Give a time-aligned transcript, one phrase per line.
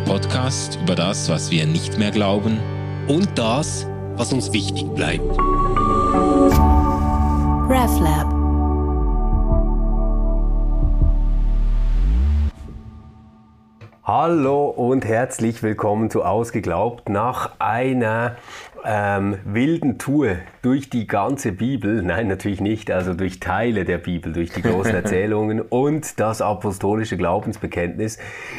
[0.00, 2.60] der Podcast über das, was wir nicht mehr glauben
[3.08, 5.38] und das, was uns wichtig bleibt.
[7.68, 8.40] RefLab
[14.04, 18.36] Hallo und herzlich willkommen zu Ausgeglaubt nach einer
[18.84, 24.32] ähm, wilden Tour durch die ganze Bibel, nein natürlich nicht, also durch Teile der Bibel,
[24.32, 28.18] durch die großen Erzählungen und das apostolische Glaubensbekenntnis,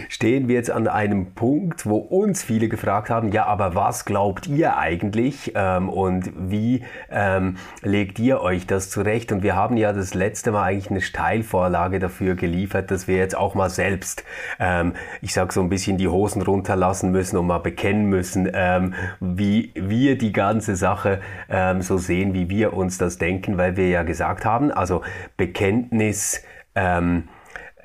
[0.09, 4.47] stehen wir jetzt an einem Punkt, wo uns viele gefragt haben, ja, aber was glaubt
[4.47, 5.53] ihr eigentlich?
[5.55, 9.31] Ähm, und wie ähm, legt ihr euch das zurecht?
[9.31, 13.37] Und wir haben ja das letzte Mal eigentlich eine Steilvorlage dafür geliefert, dass wir jetzt
[13.37, 14.23] auch mal selbst,
[14.59, 18.93] ähm, ich sag so ein bisschen die Hosen runterlassen müssen und mal bekennen müssen, ähm,
[19.19, 23.77] wie wir wir die ganze Sache ähm, so sehen, wie wir uns das denken, weil
[23.77, 25.01] wir ja gesagt haben, also
[25.37, 26.43] Bekenntnis,
[26.75, 27.29] ähm,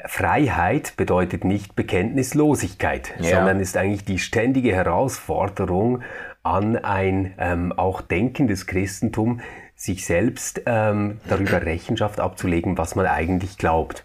[0.06, 3.36] Freiheit bedeutet nicht Bekenntnislosigkeit, ja.
[3.36, 6.02] sondern ist eigentlich die ständige Herausforderung
[6.42, 9.40] an ein ähm, auch denkendes Christentum,
[9.76, 14.04] sich selbst ähm, darüber Rechenschaft abzulegen, was man eigentlich glaubt.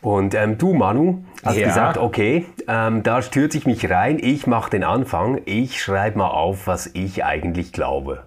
[0.00, 1.68] Und ähm, du, Manu, hast ja.
[1.68, 6.28] gesagt, okay, ähm, da stürze ich mich rein, ich mache den Anfang, ich schreibe mal
[6.28, 8.24] auf, was ich eigentlich glaube.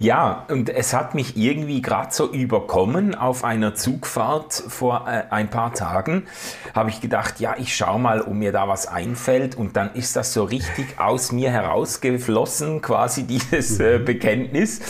[0.00, 5.48] Ja, und es hat mich irgendwie gerade so überkommen auf einer Zugfahrt vor äh, ein
[5.48, 6.24] paar Tagen.
[6.74, 9.54] Habe ich gedacht, ja, ich schaue mal, ob mir da was einfällt.
[9.54, 14.80] Und dann ist das so richtig aus mir herausgeflossen, quasi dieses äh, Bekenntnis.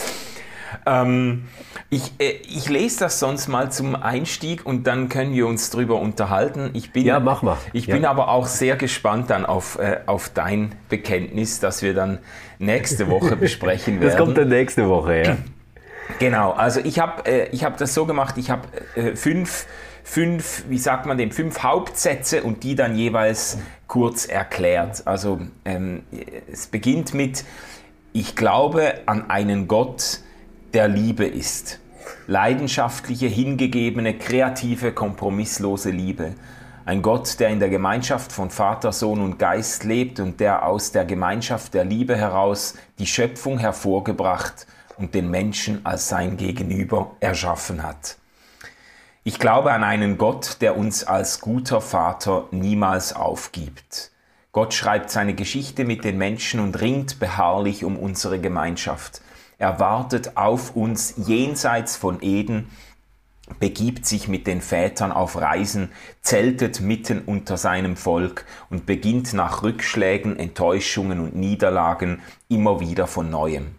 [0.85, 1.45] Ähm,
[1.89, 5.99] ich, äh, ich lese das sonst mal zum Einstieg und dann können wir uns drüber
[5.99, 6.69] unterhalten.
[6.73, 7.57] Ich bin, ja, mach mal.
[7.73, 7.95] Ich ja.
[7.95, 12.19] bin aber auch sehr gespannt dann auf, äh, auf dein Bekenntnis, das wir dann
[12.59, 14.09] nächste Woche besprechen werden.
[14.09, 15.37] Das kommt dann nächste Woche, ja.
[16.19, 19.65] Genau, also ich habe äh, hab das so gemacht, ich habe äh, fünf,
[20.03, 25.01] fünf, wie sagt man dem, fünf Hauptsätze und die dann jeweils kurz erklärt.
[25.05, 26.03] Also ähm,
[26.51, 27.43] es beginnt mit,
[28.13, 30.19] ich glaube an einen Gott,
[30.75, 31.79] der Liebe ist.
[32.27, 36.35] Leidenschaftliche, hingegebene, kreative, kompromisslose Liebe.
[36.83, 40.91] Ein Gott, der in der Gemeinschaft von Vater, Sohn und Geist lebt und der aus
[40.91, 47.81] der Gemeinschaft der Liebe heraus die Schöpfung hervorgebracht und den Menschen als sein Gegenüber erschaffen
[47.81, 48.17] hat.
[49.23, 54.11] Ich glaube an einen Gott, der uns als guter Vater niemals aufgibt.
[54.51, 59.21] Gott schreibt seine Geschichte mit den Menschen und ringt beharrlich um unsere Gemeinschaft.
[59.57, 62.69] Er wartet auf uns jenseits von Eden,
[63.59, 69.63] begibt sich mit den Vätern auf Reisen, zeltet mitten unter seinem Volk und beginnt nach
[69.63, 73.75] Rückschlägen, Enttäuschungen und Niederlagen immer wieder von neuem.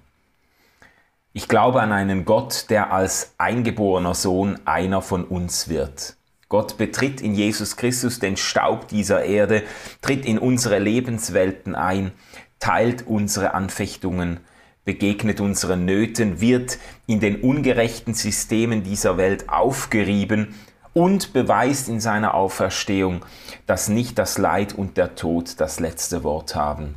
[1.33, 6.17] Ich glaube an einen Gott, der als eingeborener Sohn einer von uns wird.
[6.49, 9.65] Gott betritt in Jesus Christus den Staub dieser Erde,
[10.01, 12.13] tritt in unsere Lebenswelten ein,
[12.61, 14.41] teilt unsere Anfechtungen,
[14.87, 20.55] begegnet unseren Nöten, wird in den ungerechten Systemen dieser Welt aufgerieben
[20.95, 23.27] und beweist in seiner Auferstehung,
[23.67, 26.95] dass nicht das Leid und der Tod das letzte Wort haben.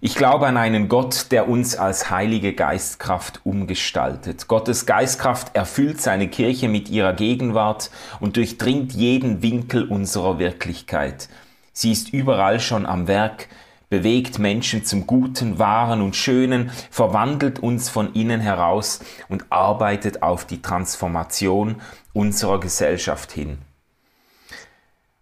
[0.00, 4.48] Ich glaube an einen Gott, der uns als heilige Geistkraft umgestaltet.
[4.48, 7.90] Gottes Geistkraft erfüllt seine Kirche mit ihrer Gegenwart
[8.20, 11.28] und durchdringt jeden Winkel unserer Wirklichkeit.
[11.72, 13.48] Sie ist überall schon am Werk,
[13.88, 20.44] bewegt Menschen zum Guten, Wahren und Schönen, verwandelt uns von innen heraus und arbeitet auf
[20.44, 21.76] die Transformation
[22.12, 23.58] unserer Gesellschaft hin.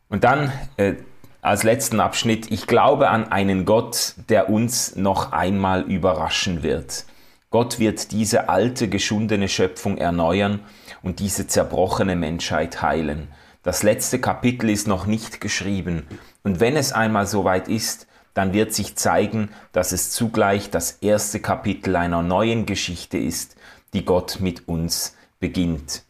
[0.08, 0.94] Und dann äh,
[1.42, 7.04] als letzten Abschnitt, ich glaube an einen Gott, der uns noch einmal überraschen wird.
[7.50, 10.60] Gott wird diese alte, geschundene Schöpfung erneuern
[11.03, 13.28] und diese zerbrochene Menschheit heilen.
[13.62, 16.06] Das letzte Kapitel ist noch nicht geschrieben.
[16.42, 21.41] Und wenn es einmal soweit ist, dann wird sich zeigen, dass es zugleich das erste
[21.41, 23.56] Kapitel einer neuen Geschichte ist,
[23.95, 26.03] die Gott mit uns beginnt.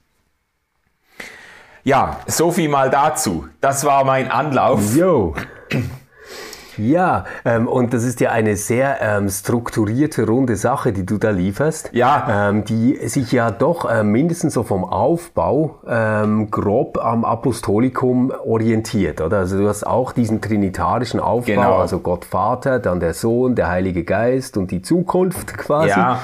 [1.85, 3.49] Ja, so viel mal dazu.
[3.61, 4.97] Das war mein Anlauf.
[4.97, 5.35] Yo.
[6.79, 11.31] Ja, ähm, und das ist ja eine sehr ähm, strukturierte, runde Sache, die du da
[11.31, 11.91] lieferst.
[11.93, 12.49] Ja.
[12.49, 19.21] Ähm, die sich ja doch ähm, mindestens so vom Aufbau ähm, grob am Apostolikum orientiert,
[19.21, 19.39] oder?
[19.39, 21.79] Also du hast auch diesen trinitarischen Aufbau, genau.
[21.79, 25.91] also Gott Vater, dann der Sohn, der Heilige Geist und die Zukunft quasi.
[25.91, 26.21] Ja.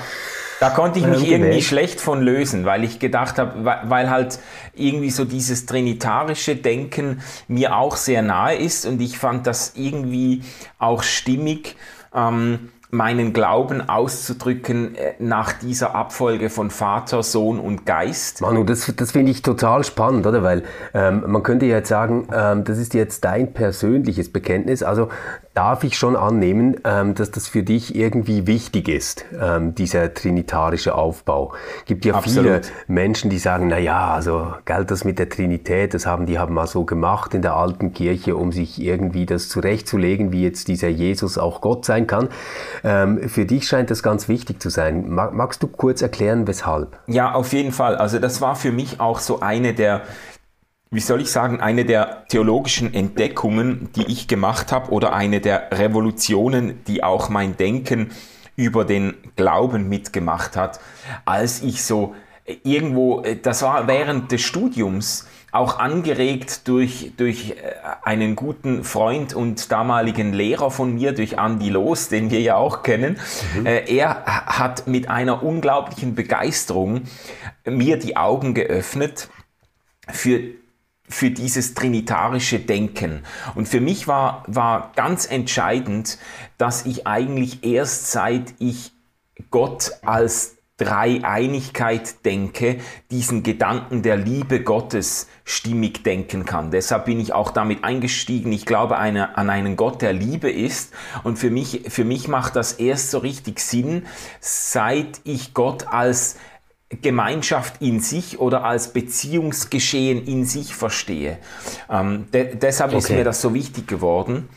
[0.60, 4.38] Da konnte ich mich irgendwie schlecht von lösen, weil ich gedacht habe, weil halt
[4.74, 10.42] irgendwie so dieses trinitarische Denken mir auch sehr nahe ist und ich fand das irgendwie
[10.78, 11.76] auch stimmig.
[12.14, 18.40] Ähm, meinen Glauben auszudrücken äh, nach dieser Abfolge von Vater, Sohn und Geist.
[18.40, 20.42] Manu, das, das finde ich total spannend, oder?
[20.42, 24.82] Weil ähm, man könnte jetzt sagen, ähm, das ist jetzt dein persönliches Bekenntnis.
[24.82, 25.08] Also
[25.54, 30.94] darf ich schon annehmen, ähm, dass das für dich irgendwie wichtig ist, ähm, dieser trinitarische
[30.94, 31.52] Aufbau.
[31.80, 32.66] Es gibt ja Absolut.
[32.66, 36.38] viele Menschen, die sagen, na ja, also galt das mit der Trinität, das haben die
[36.38, 40.68] haben mal so gemacht in der alten Kirche, um sich irgendwie das zurechtzulegen, wie jetzt
[40.68, 42.28] dieser Jesus auch Gott sein kann.
[42.84, 45.08] Ähm, für dich scheint das ganz wichtig zu sein.
[45.08, 46.96] Magst du kurz erklären, weshalb?
[47.06, 47.96] Ja, auf jeden Fall.
[47.96, 50.02] Also das war für mich auch so eine der
[50.90, 55.68] wie soll ich sagen, eine der theologischen Entdeckungen, die ich gemacht habe oder eine der
[55.70, 58.10] Revolutionen, die auch mein Denken
[58.56, 60.80] über den Glauben mitgemacht hat,
[61.24, 62.14] als ich so
[62.64, 67.54] irgendwo, das war während des Studiums, auch angeregt durch, durch äh,
[68.02, 72.84] einen guten Freund und damaligen Lehrer von mir, durch Andy Loos, den wir ja auch
[72.84, 73.18] kennen.
[73.56, 73.66] Mhm.
[73.66, 77.02] Äh, er hat mit einer unglaublichen Begeisterung
[77.64, 79.28] mir die Augen geöffnet
[80.08, 80.40] für
[81.10, 83.22] für dieses trinitarische Denken.
[83.54, 86.18] Und für mich war, war ganz entscheidend,
[86.56, 88.92] dass ich eigentlich erst seit ich
[89.50, 92.78] Gott als Dreieinigkeit denke,
[93.10, 96.70] diesen Gedanken der Liebe Gottes stimmig denken kann.
[96.70, 98.50] Deshalb bin ich auch damit eingestiegen.
[98.50, 100.94] Ich glaube eine, an einen Gott, der Liebe ist.
[101.22, 104.06] Und für mich, für mich macht das erst so richtig Sinn,
[104.40, 106.38] seit ich Gott als
[106.90, 111.38] Gemeinschaft in sich oder als Beziehungsgeschehen in sich verstehe.
[111.88, 112.98] Ähm, de deshalb okay.
[112.98, 114.48] ist mir das so wichtig geworden.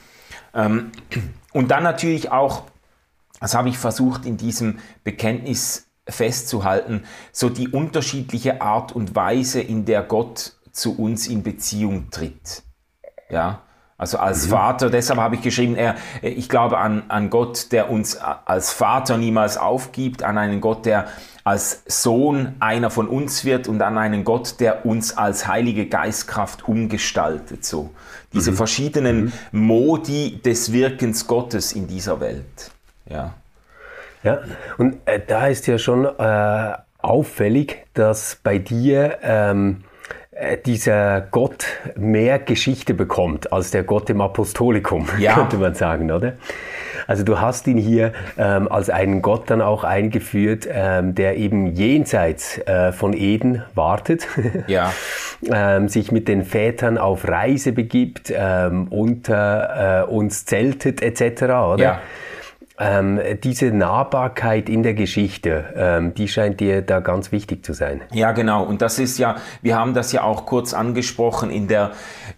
[0.53, 0.91] Ähm,
[1.53, 2.63] und dann natürlich auch,
[3.39, 9.85] das habe ich versucht in diesem Bekenntnis festzuhalten, so die unterschiedliche Art und Weise, in
[9.85, 12.63] der Gott zu uns in Beziehung tritt.
[13.29, 13.61] Ja,
[13.97, 14.51] also als mhm.
[14.51, 19.17] Vater, deshalb habe ich geschrieben, er, ich glaube an, an Gott, der uns als Vater
[19.17, 21.07] niemals aufgibt, an einen Gott, der
[21.43, 26.67] als Sohn einer von uns wird und an einen Gott, der uns als heilige Geistkraft
[26.67, 27.65] umgestaltet.
[27.65, 27.91] So
[28.33, 28.55] diese mhm.
[28.55, 29.59] verschiedenen mhm.
[29.67, 32.71] Modi des Wirkens Gottes in dieser Welt.
[33.09, 33.35] Ja.
[34.23, 34.39] Ja,
[34.77, 39.92] und äh, da ist ja schon äh, auffällig, dass bei dir ähm, äh,
[40.65, 41.65] dieser Gott
[41.95, 45.33] mehr Geschichte bekommt als der Gott im Apostolikum, ja.
[45.33, 46.33] könnte man sagen, oder?
[47.05, 51.67] Also du hast ihn hier ähm, als einen Gott dann auch eingeführt, ähm, der eben
[51.67, 54.27] jenseits äh, von Eden wartet,
[54.67, 54.93] ja.
[55.51, 61.43] ähm, sich mit den Vätern auf Reise begibt, ähm, unter äh, uns zeltet etc.
[61.43, 61.77] Oder?
[61.77, 62.01] Ja.
[62.79, 68.01] Ähm, diese Nahbarkeit in der Geschichte, ähm, die scheint dir da ganz wichtig zu sein.
[68.11, 68.63] Ja, genau.
[68.63, 71.91] Und das ist ja, wir haben das ja auch kurz angesprochen in der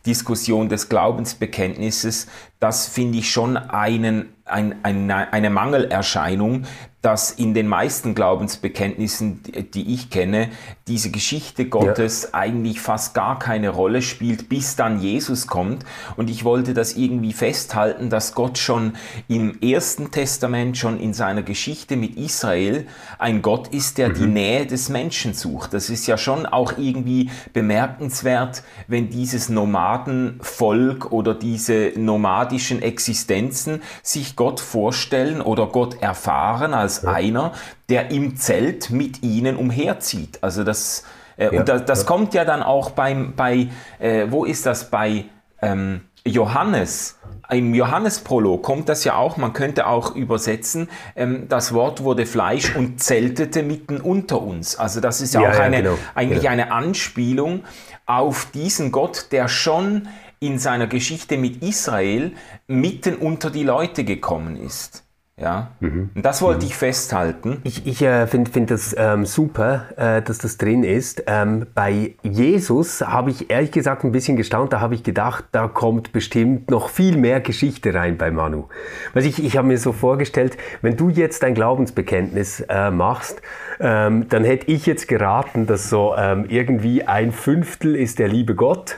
[0.05, 2.27] Diskussion des Glaubensbekenntnisses.
[2.59, 6.65] Das finde ich schon einen, ein, ein, eine Mangelerscheinung,
[7.05, 9.41] dass in den meisten Glaubensbekenntnissen,
[9.75, 10.49] die ich kenne,
[10.87, 12.29] diese Geschichte Gottes ja.
[12.33, 15.85] eigentlich fast gar keine Rolle spielt, bis dann Jesus kommt.
[16.17, 18.93] Und ich wollte das irgendwie festhalten, dass Gott schon
[19.27, 22.87] im Ersten Testament, schon in seiner Geschichte mit Israel,
[23.19, 24.13] ein Gott ist, der mhm.
[24.15, 25.75] die Nähe des Menschen sucht.
[25.75, 34.34] Das ist ja schon auch irgendwie bemerkenswert, wenn dieses Nomadenvolk oder diese nomadischen Existenzen sich
[34.35, 37.51] Gott vorstellen oder Gott erfahren als als einer,
[37.89, 40.39] der im Zelt mit ihnen umherzieht.
[40.41, 41.03] Also das,
[41.37, 42.07] äh, ja, und das, das ja.
[42.07, 45.25] kommt ja dann auch beim, bei, äh, wo ist das, bei
[45.61, 52.03] ähm, Johannes, im Johannesprolog kommt das ja auch, man könnte auch übersetzen, ähm, das Wort
[52.03, 54.77] wurde Fleisch und zeltete mitten unter uns.
[54.77, 57.63] Also das ist ja, ja auch eine, genau, eigentlich eine Anspielung
[58.05, 60.07] auf diesen Gott, der schon
[60.45, 62.33] in seiner Geschichte mit Israel
[62.67, 65.05] mitten unter die Leute gekommen ist.
[65.37, 66.11] Ja, mhm.
[66.15, 66.67] und das wollte mhm.
[66.67, 67.59] ich festhalten.
[67.65, 71.23] Ich, ich äh, finde find das ähm, super, äh, dass das drin ist.
[71.27, 74.71] Ähm, bei Jesus habe ich ehrlich gesagt ein bisschen gestaunt.
[74.71, 78.69] Da habe ich gedacht, da kommt bestimmt noch viel mehr Geschichte rein bei Manu.
[79.13, 83.41] Weil ich, ich habe mir so vorgestellt, wenn du jetzt ein Glaubensbekenntnis äh, machst,
[83.81, 88.55] ähm, dann hätte ich jetzt geraten, dass so ähm, irgendwie ein Fünftel ist der liebe
[88.55, 88.95] Gott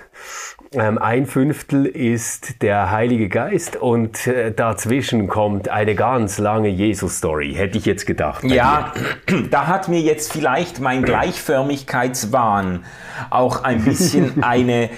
[0.75, 7.77] ein Fünftel ist der Heilige Geist und äh, dazwischen kommt eine ganz lange Jesus-Story, hätte
[7.77, 8.43] ich jetzt gedacht.
[8.43, 8.93] Ja,
[9.51, 12.83] da hat mir jetzt vielleicht mein Gleichförmigkeitswahn
[13.29, 14.89] auch ein bisschen eine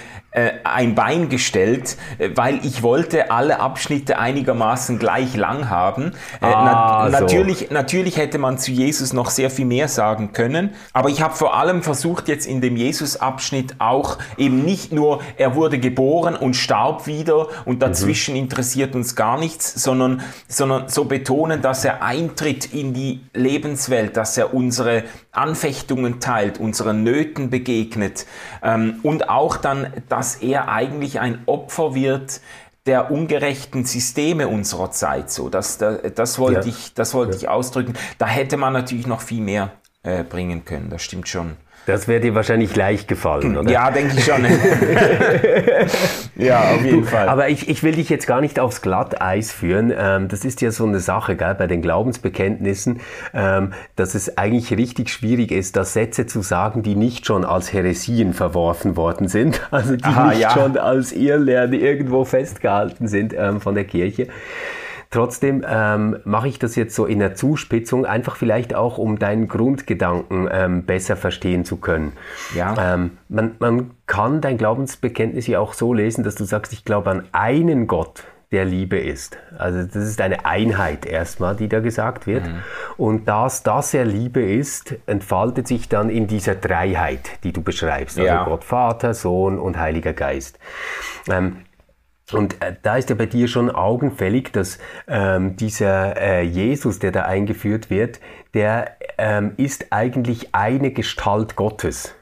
[0.64, 6.12] ein Bein gestellt, äh, weil ich wollte alle Abschnitte einigermaßen gleich lang haben.
[6.40, 7.24] Äh, Ah, na so.
[7.24, 11.34] natürlich, natürlich hätte man zu Jesus noch sehr viel mehr sagen können, aber ich habe
[11.34, 16.54] vor allem versucht jetzt in dem Jesus-Abschnitt auch eben nicht nur, er wurde geboren und
[16.54, 22.72] starb wieder und dazwischen interessiert uns gar nichts, sondern, sondern so betonen, dass er eintritt
[22.72, 28.26] in die Lebenswelt, dass er unsere Anfechtungen teilt, unseren Nöten begegnet
[28.62, 32.40] ähm, und auch dann, dass er eigentlich ein Opfer wird
[32.86, 35.30] der ungerechten Systeme unserer Zeit.
[35.30, 36.74] So, das, das, das wollte Ja.
[36.74, 37.94] ich, das wollte ich ausdrücken.
[38.18, 39.70] Da hätte man natürlich noch viel mehr
[40.02, 40.88] äh, bringen können.
[40.90, 41.56] Das stimmt schon.
[41.86, 43.70] Das wäre dir wahrscheinlich leicht gefallen, oder?
[43.70, 44.44] Ja, denke ich schon.
[46.36, 47.28] ja, auf jeden Fall.
[47.28, 49.92] Aber ich, ich will dich jetzt gar nicht aufs Glatteis führen.
[49.96, 53.00] Ähm, das ist ja so eine Sache gell, bei den Glaubensbekenntnissen,
[53.32, 57.72] ähm, dass es eigentlich richtig schwierig ist, da Sätze zu sagen, die nicht schon als
[57.72, 59.60] Heresien verworfen worden sind.
[59.70, 60.50] Also die Aha, nicht ja.
[60.50, 64.26] schon als Irrlehre irgendwo festgehalten sind ähm, von der Kirche.
[65.10, 69.48] Trotzdem ähm, mache ich das jetzt so in der Zuspitzung, einfach vielleicht auch, um deinen
[69.48, 72.12] Grundgedanken ähm, besser verstehen zu können.
[72.54, 72.94] Ja.
[72.94, 77.10] Ähm, man, man kann dein Glaubensbekenntnis ja auch so lesen, dass du sagst, ich glaube
[77.10, 79.38] an einen Gott, der Liebe ist.
[79.58, 82.46] Also das ist eine Einheit erstmal, die da gesagt wird.
[82.46, 82.58] Mhm.
[82.96, 88.18] Und das, dass er Liebe ist, entfaltet sich dann in dieser Dreiheit, die du beschreibst.
[88.18, 88.44] Also Ja.
[88.44, 90.58] Gott Vater, Sohn und Heiliger Geist.
[91.28, 91.58] Ähm,
[92.32, 97.12] und äh, da ist ja bei dir schon augenfällig, dass ähm, dieser äh, Jesus, der
[97.12, 98.20] da eingeführt wird,
[98.54, 102.14] der ähm, ist eigentlich eine Gestalt Gottes.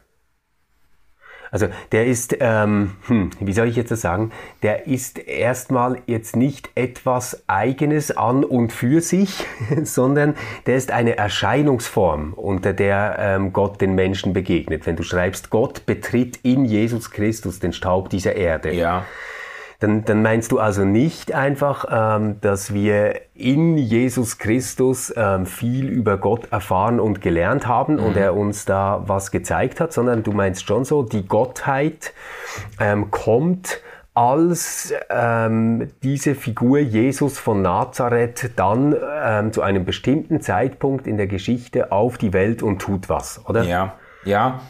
[1.50, 6.36] Also der ist, ähm, hm, wie soll ich jetzt das sagen, der ist erstmal jetzt
[6.36, 9.46] nicht etwas Eigenes an und für sich,
[9.82, 10.34] sondern
[10.66, 14.86] der ist eine Erscheinungsform, unter der ähm, Gott den Menschen begegnet.
[14.86, 19.06] Wenn du schreibst, Gott betritt in Jesus Christus den Staub dieser Erde, ja.
[19.80, 25.88] Dann, dann meinst du also nicht einfach, ähm, dass wir in Jesus Christus ähm, viel
[25.88, 30.32] über Gott erfahren und gelernt haben und er uns da was gezeigt hat, sondern du
[30.32, 32.12] meinst schon so, die Gottheit
[32.80, 33.80] ähm, kommt
[34.14, 41.28] als ähm, diese Figur Jesus von Nazareth dann ähm, zu einem bestimmten Zeitpunkt in der
[41.28, 43.62] Geschichte auf die Welt und tut was, oder?
[43.62, 43.94] Ja,
[44.24, 44.60] ja,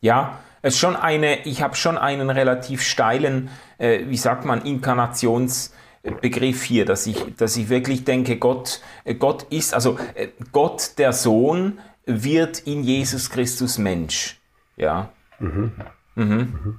[0.00, 0.38] ja.
[0.62, 6.62] Es ist schon eine, ich habe schon einen relativ steilen, äh, wie sagt man, Inkarnationsbegriff
[6.62, 11.12] hier, dass ich, dass ich wirklich denke, Gott, äh, Gott ist, also äh, Gott der
[11.12, 14.40] Sohn wird in Jesus Christus Mensch.
[14.76, 15.10] Ja.
[16.14, 16.78] Mhm.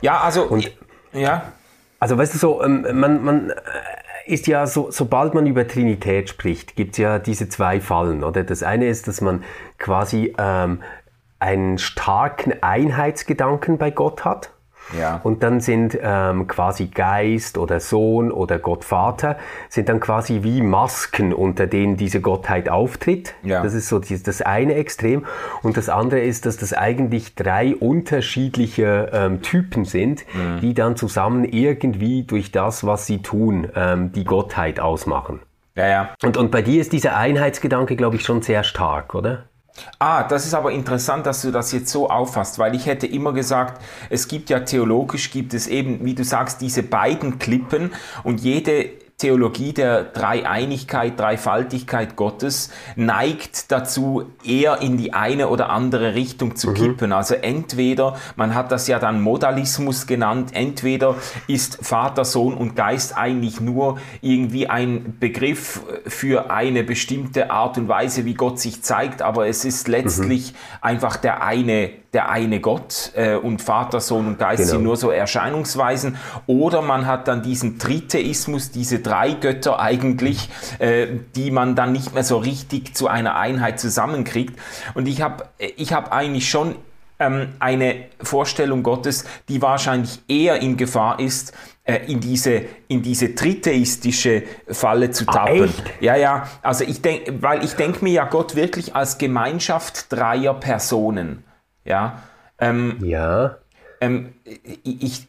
[0.00, 0.58] Ja, also,
[1.12, 1.52] ja,
[2.00, 3.54] Also weißt du so, ähm, man, man äh,
[4.26, 8.44] ist ja so, sobald man über Trinität spricht, gibt es ja diese zwei Fallen, oder?
[8.44, 9.42] Das eine ist, dass man
[9.78, 10.80] quasi ähm,
[11.38, 14.50] einen starken Einheitsgedanken bei Gott hat.
[14.98, 15.20] Ja.
[15.22, 19.36] Und dann sind ähm, quasi Geist oder Sohn oder Gott Vater
[19.68, 23.34] sind dann quasi wie Masken, unter denen diese Gottheit auftritt.
[23.42, 23.62] Ja.
[23.62, 25.26] Das ist so die, das eine Extrem.
[25.62, 30.60] Und das andere ist, dass das eigentlich drei unterschiedliche ähm, Typen sind, Mhm.
[30.60, 35.40] die dann zusammen irgendwie durch das, was sie tun, ähm, die Gottheit ausmachen.
[35.74, 36.08] ja, ja.
[36.22, 39.44] Und, und bei dir ist dieser Einheitsgedanke, glaube ich, schon sehr stark, oder?
[39.98, 43.32] Ah, das ist aber interessant, dass du das jetzt so auffasst, weil ich hätte immer
[43.32, 47.92] gesagt, es gibt ja theologisch, gibt es eben, wie du sagst, diese beiden Klippen
[48.24, 56.14] und jede Theologie der Dreieinigkeit, Dreifaltigkeit Gottes neigt dazu, eher in die eine oder andere
[56.14, 57.12] Richtung zu kippen.
[57.12, 61.16] Also entweder, man hat das ja dann Modalismus genannt, entweder
[61.48, 67.88] ist Vater, Sohn und Geist eigentlich nur irgendwie ein Begriff für eine bestimmte Art und
[67.88, 73.12] Weise, wie Gott sich zeigt, aber es ist letztlich einfach der eine, der eine Gott
[73.14, 74.70] äh, und Vater, Sohn und Geist Genau.
[74.70, 76.16] sind nur so Erscheinungsweisen.
[76.46, 80.48] Oder man hat dann diesen Tritheismus, diese drei Götter eigentlich,
[80.78, 84.58] äh, die man dann nicht mehr so richtig zu einer Einheit zusammenkriegt.
[84.94, 85.44] Und ich habe
[85.76, 86.76] ich hab eigentlich schon
[87.18, 91.52] ähm, eine Vorstellung Gottes, die wahrscheinlich eher in Gefahr ist,
[91.84, 95.64] äh, in diese, in diese tritheistische Falle zu tappen.
[95.64, 95.82] echt?
[96.00, 100.54] Ja, ja, also ich denke, weil ich denke mir ja Gott wirklich als Gemeinschaft dreier
[100.54, 101.44] Personen.
[101.88, 102.22] Ja,
[102.58, 103.56] ähm, Ja.
[104.00, 105.26] ähm, ich,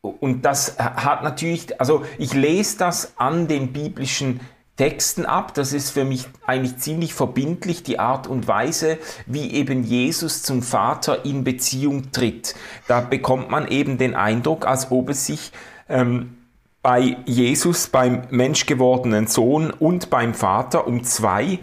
[0.00, 4.40] und das hat natürlich, also ich lese das an den biblischen
[4.76, 5.54] Texten ab.
[5.54, 10.62] Das ist für mich eigentlich ziemlich verbindlich, die Art und Weise, wie eben Jesus zum
[10.62, 12.54] Vater in Beziehung tritt.
[12.86, 15.50] Da bekommt man eben den Eindruck, als ob es sich
[15.88, 16.36] ähm,
[16.80, 21.58] bei Jesus, beim menschgewordenen Sohn und beim Vater um zwei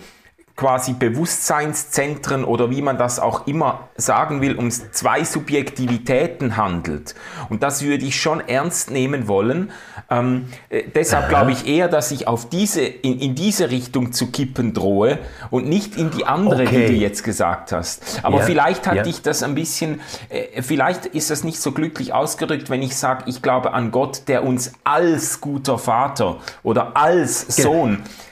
[0.55, 7.13] quasi Bewusstseinszentren oder wie man das auch immer sagen will, um zwei Subjektivitäten handelt.
[7.49, 9.71] Und das würde ich schon ernst nehmen wollen.
[10.09, 14.31] Ähm, äh, deshalb glaube ich eher, dass ich auf diese, in, in diese Richtung zu
[14.31, 15.19] kippen drohe
[15.49, 16.87] und nicht in die andere, okay.
[16.87, 18.21] die du jetzt gesagt hast.
[18.23, 18.45] Aber ja.
[18.45, 19.03] vielleicht hat ja.
[19.03, 23.23] dich das ein bisschen, äh, vielleicht ist das nicht so glücklich ausgedrückt, wenn ich sage,
[23.27, 27.45] ich glaube an Gott, der uns als guter Vater oder als.
[27.55, 28.24] Sohn Genau,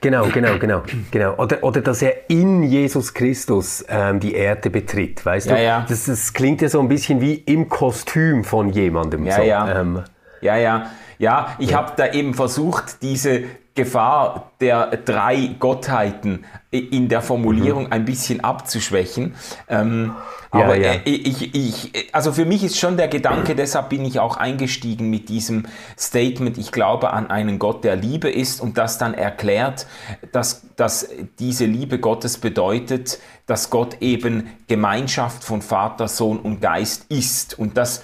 [0.00, 1.34] genau, genau, genau, genau.
[1.36, 5.62] Oder, oder dass er in Jesus Christus ähm, die Erde betritt, weißt ja, du?
[5.62, 5.86] Ja.
[5.88, 9.24] Das, das klingt ja so ein bisschen wie im Kostüm von jemandem.
[9.24, 9.42] Ja, so.
[9.42, 9.80] ja.
[9.80, 10.02] Ähm,
[10.40, 10.90] ja, ja.
[11.22, 11.76] Ja, ich ja.
[11.76, 13.44] habe da eben versucht, diese
[13.76, 17.92] Gefahr der drei Gottheiten in der Formulierung mhm.
[17.92, 19.36] ein bisschen abzuschwächen.
[19.68, 20.16] Ähm,
[20.52, 20.94] ja, aber ja.
[20.94, 25.10] Äh, ich, ich, also für mich ist schon der Gedanke, deshalb bin ich auch eingestiegen
[25.10, 29.86] mit diesem Statement, ich glaube an einen Gott, der Liebe ist und das dann erklärt,
[30.32, 37.06] dass, dass diese Liebe Gottes bedeutet, dass Gott eben Gemeinschaft von Vater, Sohn und Geist
[37.10, 37.56] ist.
[37.56, 38.02] Und das,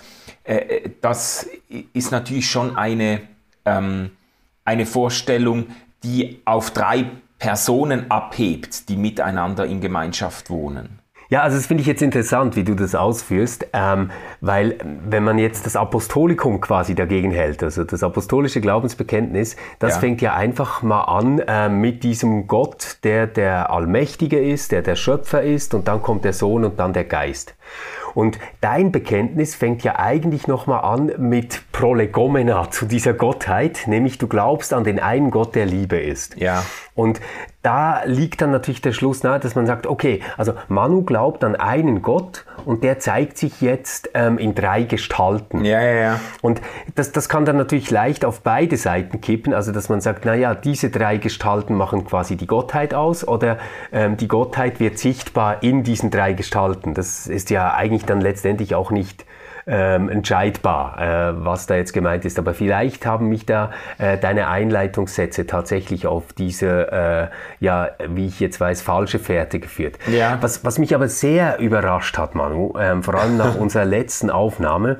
[0.48, 1.48] äh, das
[1.92, 3.20] ist natürlich schon eine,
[3.64, 4.10] ähm,
[4.64, 5.66] eine Vorstellung,
[6.02, 7.06] die auf drei
[7.38, 10.98] Personen abhebt, die miteinander in Gemeinschaft wohnen.
[11.30, 15.36] Ja, also das finde ich jetzt interessant, wie du das ausführst, ähm, weil wenn man
[15.36, 20.00] jetzt das Apostolikum quasi dagegen hält, also das apostolische Glaubensbekenntnis, das ja.
[20.00, 24.96] fängt ja einfach mal an äh, mit diesem Gott, der der Allmächtige ist, der der
[24.96, 27.54] Schöpfer ist und dann kommt der Sohn und dann der Geist.
[28.18, 34.26] Und dein Bekenntnis fängt ja eigentlich nochmal an mit Prolegomena zu dieser Gottheit, nämlich du
[34.26, 36.36] glaubst an den einen Gott, der Liebe ist.
[36.36, 36.64] Ja.
[36.96, 37.20] Und
[37.62, 41.54] da liegt dann natürlich der Schluss nahe, dass man sagt, okay, also Manu glaubt an
[41.54, 45.64] einen Gott und der zeigt sich jetzt ähm, in drei Gestalten.
[45.64, 46.20] Ja, ja, ja.
[46.42, 46.60] Und
[46.96, 50.56] das, das kann dann natürlich leicht auf beide Seiten kippen, also dass man sagt, naja,
[50.56, 53.58] diese drei Gestalten machen quasi die Gottheit aus oder
[53.92, 56.94] ähm, die Gottheit wird sichtbar in diesen drei Gestalten.
[56.94, 59.24] Das ist ja eigentlich dann letztendlich auch nicht
[59.68, 62.38] ähm, entscheidbar, äh, was da jetzt gemeint ist.
[62.38, 68.40] Aber vielleicht haben mich da äh, deine Einleitungssätze tatsächlich auf diese, äh, ja, wie ich
[68.40, 69.98] jetzt weiß, falsche Fährte geführt.
[70.10, 70.38] Ja.
[70.40, 74.98] Was, was mich aber sehr überrascht hat, Manu, ähm, vor allem nach unserer letzten Aufnahme,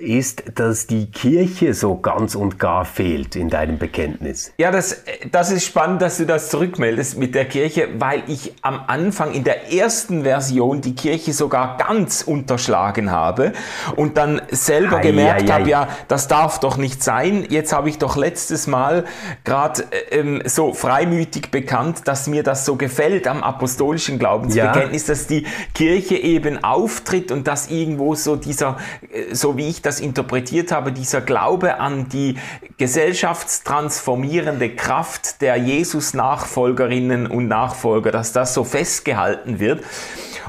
[0.00, 4.52] ist, dass die Kirche so ganz und gar fehlt in deinem Bekenntnis.
[4.56, 8.80] Ja, das, das ist spannend, dass du das zurückmeldest mit der Kirche, weil ich am
[8.86, 13.52] Anfang in der ersten Version die Kirche sogar ganz unterschlagen habe
[13.96, 17.46] und dann selber ei, gemerkt habe, ja, das darf doch nicht sein.
[17.50, 19.04] Jetzt habe ich doch letztes Mal
[19.44, 25.14] gerade ähm, so freimütig bekannt, dass mir das so gefällt am apostolischen Glaubensbekenntnis, ja.
[25.14, 28.78] dass die Kirche eben auftritt und dass irgendwo so dieser,
[29.12, 32.36] äh, so wie ich das das interpretiert habe, dieser Glaube an die
[32.78, 39.82] gesellschaftstransformierende Kraft der Jesus-Nachfolgerinnen und Nachfolger, dass das so festgehalten wird.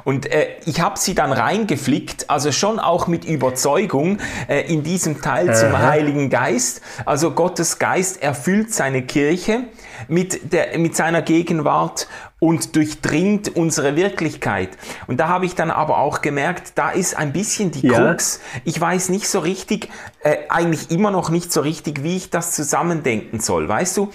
[0.03, 5.21] Und äh, ich habe sie dann reingeflickt, also schon auch mit Überzeugung äh, in diesem
[5.21, 5.55] Teil Aha.
[5.55, 6.81] zum Heiligen Geist.
[7.05, 9.65] Also Gottes Geist erfüllt seine Kirche
[10.07, 12.07] mit, der, mit seiner Gegenwart
[12.39, 14.69] und durchdringt unsere Wirklichkeit.
[15.05, 17.93] Und da habe ich dann aber auch gemerkt, da ist ein bisschen die ja.
[17.93, 18.39] Krux.
[18.65, 19.89] Ich weiß nicht so richtig,
[20.23, 23.69] äh, eigentlich immer noch nicht so richtig, wie ich das zusammendenken soll.
[23.69, 24.11] Weißt du,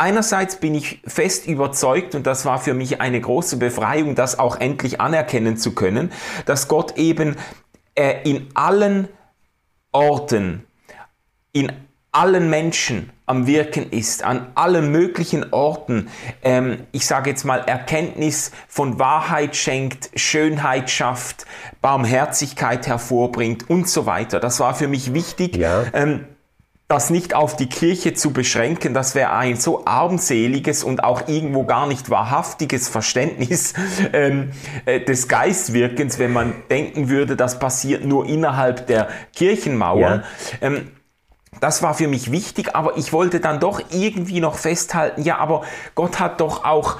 [0.00, 4.58] einerseits bin ich fest überzeugt, und das war für mich eine große Befreiung, das auch
[4.58, 6.10] endlich anerkennen zu können,
[6.46, 7.36] dass Gott eben
[7.94, 9.08] äh, in allen
[9.92, 10.64] Orten,
[11.52, 11.72] in
[12.12, 16.08] allen Menschen am Wirken ist, an allen möglichen Orten,
[16.42, 21.46] ähm, ich sage jetzt mal, Erkenntnis von Wahrheit schenkt, Schönheit schafft,
[21.80, 24.40] Barmherzigkeit hervorbringt und so weiter.
[24.40, 25.56] Das war für mich wichtig.
[25.56, 25.84] Ja.
[25.92, 26.24] Ähm,
[26.90, 31.64] das nicht auf die Kirche zu beschränken, das wäre ein so armseliges und auch irgendwo
[31.64, 33.74] gar nicht wahrhaftiges Verständnis
[34.12, 34.50] ähm,
[34.86, 40.24] äh, des Geistwirkens, wenn man denken würde, das passiert nur innerhalb der Kirchenmauern.
[40.60, 40.66] Ja.
[40.66, 40.90] Ähm,
[41.60, 45.62] das war für mich wichtig, aber ich wollte dann doch irgendwie noch festhalten, ja, aber
[45.94, 46.98] Gott hat doch auch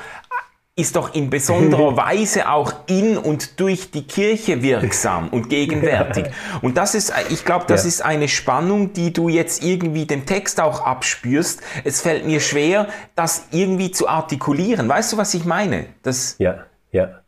[0.76, 6.26] ist doch in besonderer Weise auch in und durch die Kirche wirksam und gegenwärtig.
[6.62, 7.88] Und das ist, ich glaube, das ja.
[7.88, 11.60] ist eine Spannung, die du jetzt irgendwie dem Text auch abspürst.
[11.84, 14.88] Es fällt mir schwer, das irgendwie zu artikulieren.
[14.88, 15.86] Weißt du, was ich meine?
[16.02, 17.20] Das ja, ja.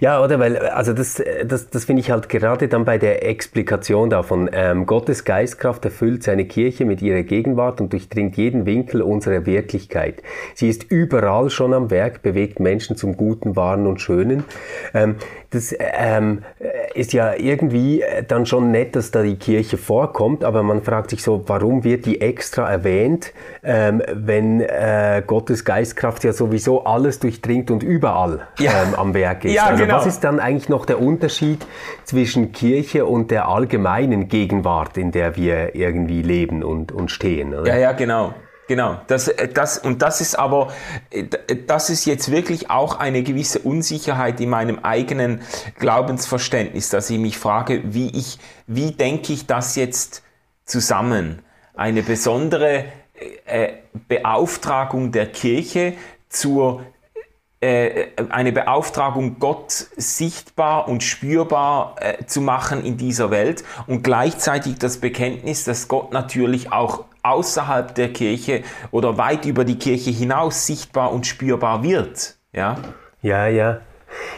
[0.00, 0.38] Ja, oder?
[0.38, 4.50] Weil, also das, das, das finde ich halt gerade dann bei der Explikation davon.
[4.52, 10.22] Ähm, Gottes Geistkraft erfüllt seine Kirche mit ihrer Gegenwart und durchdringt jeden Winkel unserer Wirklichkeit.
[10.54, 14.44] Sie ist überall schon am Werk, bewegt Menschen zum Guten, Wahren und Schönen.
[14.94, 15.16] Ähm,
[15.50, 16.42] das, ähm,
[16.94, 21.10] ist ja irgendwie äh, dann schon nett, dass da die Kirche vorkommt, aber man fragt
[21.10, 23.32] sich so, warum wird die extra erwähnt,
[23.62, 28.70] ähm, wenn äh, Gottes Geistkraft ja sowieso alles durchdringt und überall ja.
[28.70, 29.54] ähm, am Werk ist.
[29.54, 29.96] Ja, also genau.
[29.96, 31.64] was ist dann eigentlich noch der Unterschied
[32.04, 37.54] zwischen Kirche und der allgemeinen Gegenwart, in der wir irgendwie leben und, und stehen?
[37.54, 37.68] Oder?
[37.68, 38.34] Ja, ja, genau.
[38.68, 40.72] Genau, das, äh, das, und das ist aber,
[41.10, 41.24] äh,
[41.66, 45.42] das ist jetzt wirklich auch eine gewisse Unsicherheit in meinem eigenen
[45.78, 50.22] Glaubensverständnis, dass ich mich frage, wie ich, wie denke ich das jetzt
[50.64, 51.42] zusammen?
[51.74, 52.84] Eine besondere
[53.44, 53.72] äh,
[54.08, 55.94] Beauftragung der Kirche
[56.28, 56.91] zur äh,
[57.62, 64.98] eine Beauftragung, Gott sichtbar und spürbar äh, zu machen in dieser Welt und gleichzeitig das
[64.98, 71.12] Bekenntnis, dass Gott natürlich auch außerhalb der Kirche oder weit über die Kirche hinaus sichtbar
[71.12, 72.36] und spürbar wird.
[72.52, 72.78] Ja,
[73.22, 73.80] ja, ja.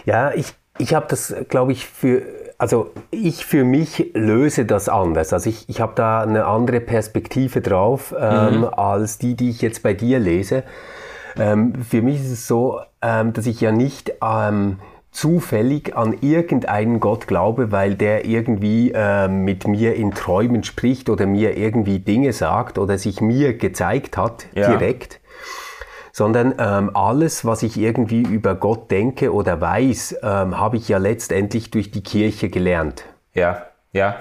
[0.05, 2.23] Ja, ich, ich habe das, glaube ich, für
[2.59, 5.33] also ich für mich löse das anders.
[5.33, 8.65] Also ich, ich habe da eine andere Perspektive drauf ähm, mhm.
[8.65, 10.63] als die, die ich jetzt bei dir lese.
[11.37, 14.79] Ähm, für mich ist es so, ähm, dass ich ja nicht ähm,
[15.11, 21.27] zufällig an irgendeinen Gott glaube, weil der irgendwie äh, mit mir in Träumen spricht oder
[21.27, 24.69] mir irgendwie Dinge sagt oder sich mir gezeigt hat ja.
[24.69, 25.21] direkt,
[26.13, 30.99] sondern ähm, alles, was ich irgendwie über Gott denke oder weiß, ähm, habe ich ja
[30.99, 33.05] letztendlich durch die Kirche gelernt.
[33.35, 34.17] Ja, ja.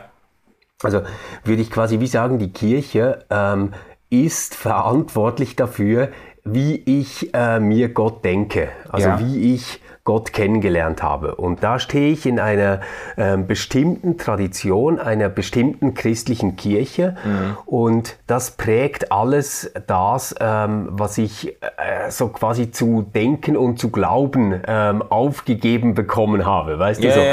[0.84, 1.02] Also
[1.44, 3.74] würde ich quasi wie sagen, die Kirche ähm,
[4.12, 6.10] ist verantwortlich dafür,
[6.46, 9.20] wie ich äh, mir Gott denke, also ja.
[9.20, 11.36] wie ich Gott kennengelernt habe.
[11.36, 12.82] Und da stehe ich in einer
[13.16, 17.58] äh, bestimmten Tradition, einer bestimmten christlichen Kirche mhm.
[17.66, 23.92] und das prägt alles das, ähm, was ich äh, so quasi zu denken und zu
[23.92, 26.80] glauben ähm, aufgegeben bekommen habe.
[26.80, 27.26] Weißt yeah, du so?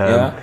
[0.00, 0.34] Ähm, yeah.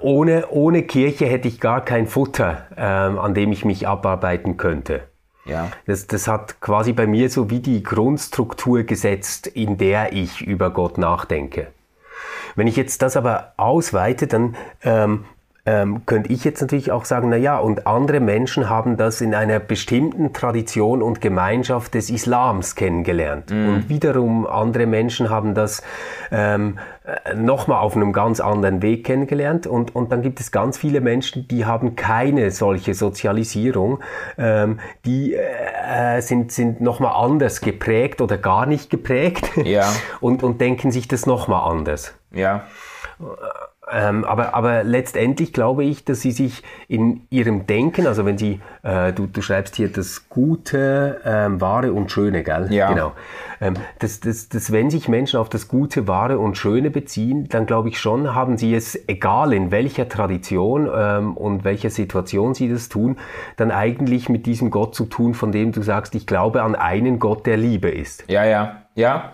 [0.00, 5.02] Ohne, ohne Kirche hätte ich gar kein Futter, ähm, an dem ich mich abarbeiten könnte.
[5.44, 5.70] Ja.
[5.86, 10.70] Das, das hat quasi bei mir so wie die Grundstruktur gesetzt, in der ich über
[10.70, 11.68] Gott nachdenke.
[12.56, 15.24] Wenn ich jetzt das aber ausweite, dann ähm,
[15.66, 19.34] ähm, könnte ich jetzt natürlich auch sagen, na ja, und andere Menschen haben das in
[19.34, 23.50] einer bestimmten Tradition und Gemeinschaft des Islams kennengelernt.
[23.50, 23.68] Mm.
[23.68, 25.82] Und wiederum andere Menschen haben das
[26.30, 29.66] ähm, äh, nochmal auf einem ganz anderen Weg kennengelernt.
[29.66, 34.00] Und, und dann gibt es ganz viele Menschen, die haben keine solche Sozialisierung.
[34.36, 39.90] Ähm, die äh, sind, sind nochmal anders geprägt oder gar nicht geprägt ja.
[40.20, 42.14] und, und denken sich das nochmal anders.
[42.32, 42.66] Ja.
[43.94, 48.60] Ähm, aber, aber letztendlich glaube ich, dass sie sich in ihrem Denken, also wenn sie,
[48.82, 52.72] äh, du, du schreibst hier das Gute, ähm, Wahre und Schöne, gell?
[52.72, 52.88] Ja.
[52.88, 53.12] Genau.
[53.60, 57.66] Ähm, dass, dass, dass wenn sich Menschen auf das Gute, Wahre und Schöne beziehen, dann
[57.66, 62.68] glaube ich schon, haben sie es, egal in welcher Tradition ähm, und welcher Situation sie
[62.68, 63.16] das tun,
[63.56, 67.20] dann eigentlich mit diesem Gott zu tun, von dem du sagst, ich glaube an einen
[67.20, 68.24] Gott, der Liebe ist.
[68.28, 69.32] Ja, ja, ja.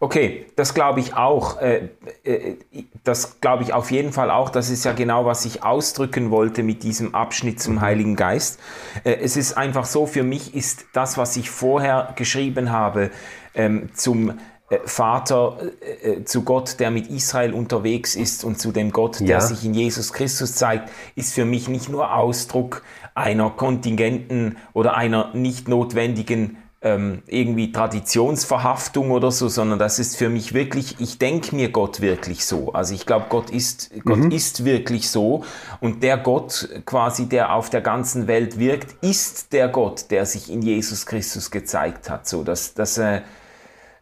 [0.00, 1.60] Okay, das glaube ich auch.
[1.60, 1.88] Äh,
[2.22, 2.56] äh,
[3.02, 4.50] das glaube ich auf jeden Fall auch.
[4.50, 8.60] Das ist ja genau, was ich ausdrücken wollte mit diesem Abschnitt zum Heiligen Geist.
[9.02, 13.10] Äh, es ist einfach so, für mich ist das, was ich vorher geschrieben habe,
[13.54, 14.38] ähm, zum
[14.84, 15.56] Vater,
[16.26, 19.40] zu Gott, der mit Israel unterwegs ist und zu dem Gott, der ja.
[19.40, 22.82] sich in Jesus Christus zeigt, ist für mich nicht nur Ausdruck
[23.14, 30.28] einer kontingenten oder einer nicht notwendigen ähm, irgendwie Traditionsverhaftung oder so, sondern das ist für
[30.28, 32.72] mich wirklich, ich denke mir Gott wirklich so.
[32.72, 34.30] Also ich glaube, Gott ist, Gott mhm.
[34.30, 35.44] ist wirklich so
[35.80, 40.52] und der Gott quasi, der auf der ganzen Welt wirkt, ist der Gott, der sich
[40.52, 42.28] in Jesus Christus gezeigt hat.
[42.28, 43.22] So, dass, dass, äh,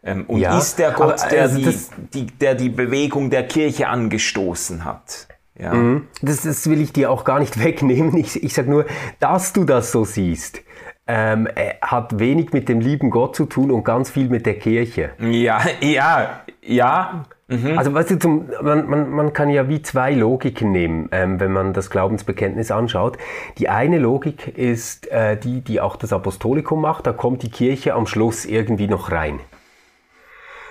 [0.03, 1.75] ähm, und ja, ist der Gott, der, also die,
[2.13, 5.27] die, der die Bewegung der Kirche angestoßen hat.
[5.59, 5.73] Ja.
[5.73, 6.07] Mhm.
[6.21, 8.15] Das, das will ich dir auch gar nicht wegnehmen.
[8.17, 8.85] Ich, ich sage nur,
[9.19, 10.61] dass du das so siehst
[11.07, 14.55] ähm, äh, hat wenig mit dem lieben Gott zu tun und ganz viel mit der
[14.55, 15.11] Kirche.
[15.19, 17.25] Ja, ja, ja.
[17.47, 17.77] Mhm.
[17.77, 21.53] Also weißt du, zum, man, man, man kann ja wie zwei Logiken nehmen, ähm, wenn
[21.53, 23.17] man das Glaubensbekenntnis anschaut.
[23.57, 27.93] Die eine Logik ist äh, die, die auch das Apostolikum macht, da kommt die Kirche
[27.93, 29.39] am Schluss irgendwie noch rein.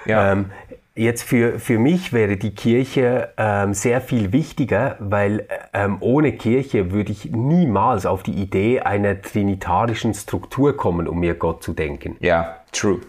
[0.05, 0.33] Ja.
[0.33, 0.51] Ähm,
[0.99, 6.91] Jetzt für, für mich wäre die Kirche ähm, sehr viel wichtiger, weil ähm, ohne Kirche
[6.91, 12.17] würde ich niemals auf die Idee einer trinitarischen Struktur kommen, um mir Gott zu denken.
[12.21, 13.01] Ja, true.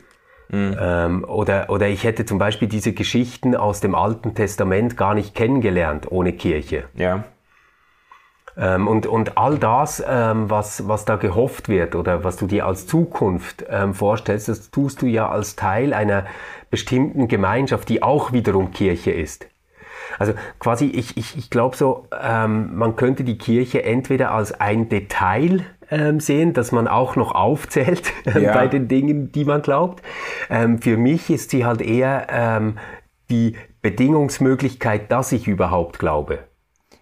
[0.50, 0.78] Mhm.
[0.78, 5.34] Ähm, oder, oder ich hätte zum Beispiel diese Geschichten aus dem Alten Testament gar nicht
[5.34, 6.90] kennengelernt ohne Kirche.
[6.96, 7.24] Ja.
[8.58, 12.66] Ähm, und, und all das, ähm, was, was da gehofft wird oder was du dir
[12.66, 16.26] als Zukunft ähm, vorstellst, das tust du ja als Teil einer
[16.72, 19.48] bestimmten Gemeinschaft, die auch wiederum Kirche ist.
[20.18, 24.90] Also quasi, ich, ich, ich glaube so, ähm, man könnte die Kirche entweder als ein
[24.90, 28.54] Detail ähm, sehen, dass man auch noch aufzählt äh, ja.
[28.54, 30.04] bei den Dingen, die man glaubt.
[30.50, 32.78] Ähm, für mich ist sie halt eher ähm,
[33.30, 36.40] die Bedingungsmöglichkeit, dass ich überhaupt glaube.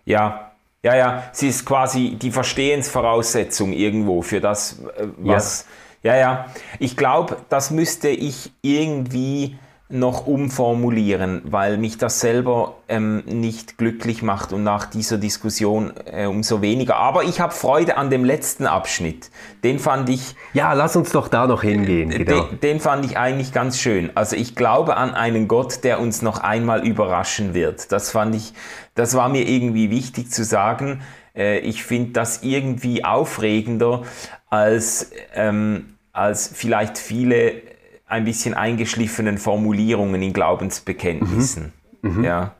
[0.04, 0.52] Ja,
[0.86, 5.66] ja, ja, sie ist quasi die Verstehensvoraussetzung irgendwo für das, äh, was.
[6.04, 6.20] Ja, ja.
[6.20, 6.46] ja.
[6.78, 14.24] Ich glaube, das müsste ich irgendwie noch umformulieren, weil mich das selber ähm, nicht glücklich
[14.24, 16.96] macht und nach dieser Diskussion äh, umso weniger.
[16.96, 19.30] Aber ich habe Freude an dem letzten Abschnitt.
[19.64, 20.36] Den fand ich.
[20.54, 22.12] Ja, lass uns doch da noch hingehen.
[22.12, 22.46] Äh, genau.
[22.46, 24.10] Den, den fand ich eigentlich ganz schön.
[24.16, 27.92] Also ich glaube an einen Gott, der uns noch einmal überraschen wird.
[27.92, 28.54] Das fand ich,
[28.96, 31.02] das war mir irgendwie wichtig zu sagen.
[31.36, 34.02] Äh, ich finde das irgendwie aufregender
[34.50, 37.62] als, ähm, als vielleicht viele
[38.08, 41.74] ein bisschen eingeschliffenen Formulierungen in Glaubensbekenntnissen.
[42.02, 42.18] Mhm.
[42.18, 42.24] Mhm.
[42.24, 42.56] Ja.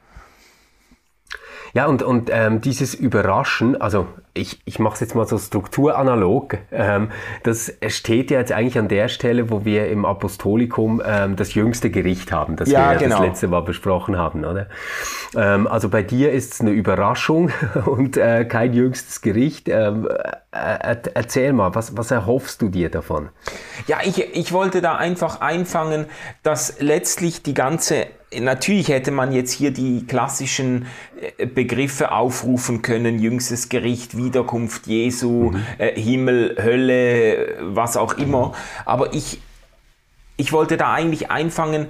[1.74, 6.58] Ja, und, und ähm, dieses Überraschen, also ich, ich mache es jetzt mal so strukturanalog,
[6.72, 7.10] ähm,
[7.44, 11.90] das steht ja jetzt eigentlich an der Stelle, wo wir im Apostolikum ähm, das jüngste
[11.90, 13.18] Gericht haben, das ja, wir genau.
[13.18, 14.44] das letzte Mal besprochen haben.
[14.44, 14.68] Oder?
[15.36, 17.52] Ähm, also bei dir ist es eine Überraschung
[17.86, 19.70] und äh, kein jüngstes Gericht.
[19.70, 20.08] Ähm,
[20.52, 23.30] äh, erzähl mal, was, was erhoffst du dir davon?
[23.88, 26.06] Ja, ich, ich wollte da einfach einfangen,
[26.44, 28.08] dass letztlich die ganze
[28.40, 30.88] Natürlich hätte man jetzt hier die klassischen
[31.38, 35.64] äh, Begriffe aufrufen können, jüngstes Gericht, Wiederkunft Jesu, mhm.
[35.78, 38.54] äh, Himmel, Hölle, was auch immer.
[38.86, 39.42] Aber ich,
[40.38, 41.88] ich wollte da eigentlich einfangen,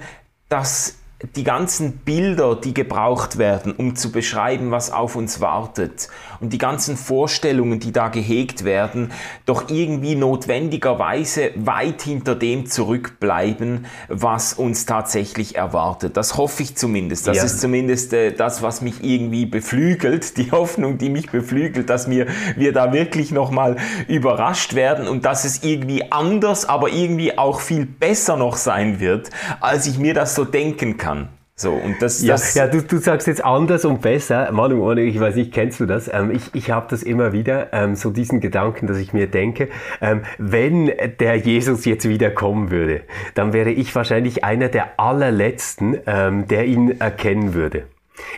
[0.48, 0.98] dass
[1.34, 6.08] die ganzen Bilder, die gebraucht werden, um zu beschreiben, was auf uns wartet
[6.40, 9.12] und die ganzen Vorstellungen, die da gehegt werden,
[9.44, 16.16] doch irgendwie notwendigerweise weit hinter dem zurückbleiben, was uns tatsächlich erwartet.
[16.16, 17.26] Das hoffe ich zumindest.
[17.26, 17.44] Das ja.
[17.44, 22.26] ist zumindest äh, das, was mich irgendwie beflügelt, die Hoffnung, die mich beflügelt, dass wir,
[22.56, 23.76] wir da wirklich nochmal
[24.08, 29.30] überrascht werden und dass es irgendwie anders, aber irgendwie auch viel besser noch sein wird,
[29.60, 31.15] als ich mir das so denken kann.
[31.58, 34.52] So, und das, ja, das ja du, du sagst jetzt anders und besser.
[34.52, 36.06] Manu, ich weiß nicht, kennst du das?
[36.12, 39.70] Ähm, ich ich habe das immer wieder, ähm, so diesen Gedanken, dass ich mir denke,
[40.02, 45.98] ähm, wenn der Jesus jetzt wieder kommen würde, dann wäre ich wahrscheinlich einer der allerletzten,
[46.06, 47.84] ähm, der ihn erkennen würde.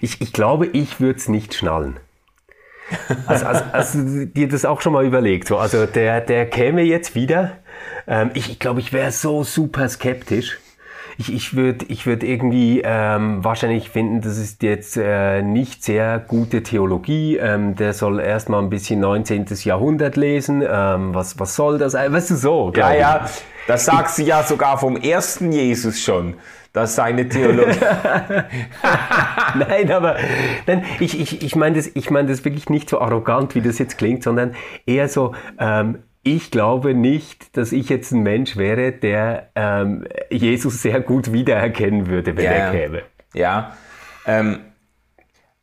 [0.00, 1.96] Ich, ich glaube, ich würde es nicht schnallen.
[3.26, 5.48] Also, also, also dir das auch schon mal überlegt.
[5.48, 7.58] So, also der, der käme jetzt wieder.
[8.06, 10.60] Ähm, ich, ich glaube, ich wäre so super skeptisch
[11.18, 16.20] ich, ich würde ich würd irgendwie ähm, wahrscheinlich finden, das ist jetzt äh, nicht sehr
[16.20, 17.36] gute Theologie.
[17.36, 19.46] Ähm, der soll erstmal ein bisschen 19.
[19.64, 20.62] Jahrhundert lesen.
[20.62, 21.94] Ähm, was, was soll das?
[21.94, 22.72] Weißt du so?
[22.76, 23.26] Ja, ja,
[23.66, 26.34] das sagst du ja sogar vom ersten Jesus schon
[26.74, 27.78] dass seine Theologie.
[29.56, 30.16] nein, aber
[30.66, 33.78] nein, ich, ich, ich meine das, ich mein das wirklich nicht so arrogant, wie das
[33.78, 34.54] jetzt klingt, sondern
[34.86, 40.82] eher so, ähm, ich glaube nicht, dass ich jetzt ein Mensch wäre, der ähm, Jesus
[40.82, 43.02] sehr gut wiedererkennen würde, wenn ja, er käme.
[43.34, 43.76] Ja.
[44.26, 44.60] Ähm,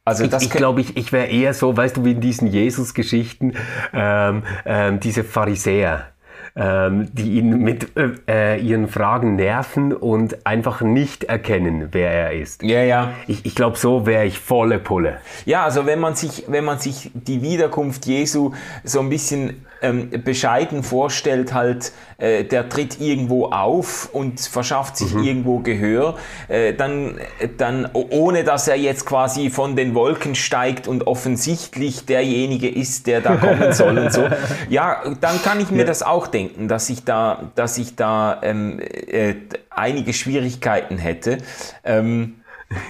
[0.03, 3.53] also ich, ich glaube, ich, ich wäre eher so, weißt du, wie in diesen Jesus-Geschichten,
[3.93, 6.07] ähm, ähm, diese Pharisäer
[6.55, 7.91] ähm, die ihn mit
[8.27, 12.63] äh, ihren Fragen nerven und einfach nicht erkennen, wer er ist.
[12.63, 13.11] Ja, ja.
[13.27, 15.19] Ich, ich glaube, so wäre ich volle Pulle.
[15.45, 18.51] Ja, also wenn man sich, wenn man sich die Wiederkunft Jesu
[18.83, 25.13] so ein bisschen ähm, bescheiden vorstellt, halt, äh, der tritt irgendwo auf und verschafft sich
[25.13, 25.23] mhm.
[25.23, 26.17] irgendwo Gehör,
[26.47, 27.19] äh, dann,
[27.57, 33.21] dann, ohne dass er jetzt quasi von den Wolken steigt und offensichtlich derjenige ist, der
[33.21, 34.27] da kommen soll und so,
[34.69, 35.85] ja, dann kann ich mir ja.
[35.85, 39.35] das auch denken, dass ich da, dass ich da ähm, äh,
[39.69, 41.37] einige Schwierigkeiten hätte.
[41.83, 42.35] Ähm,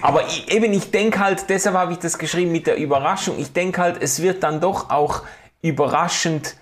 [0.00, 3.52] aber ich, eben, ich denke halt, deshalb habe ich das geschrieben mit der Überraschung, ich
[3.52, 5.22] denke halt, es wird dann doch auch
[5.62, 6.56] überraschend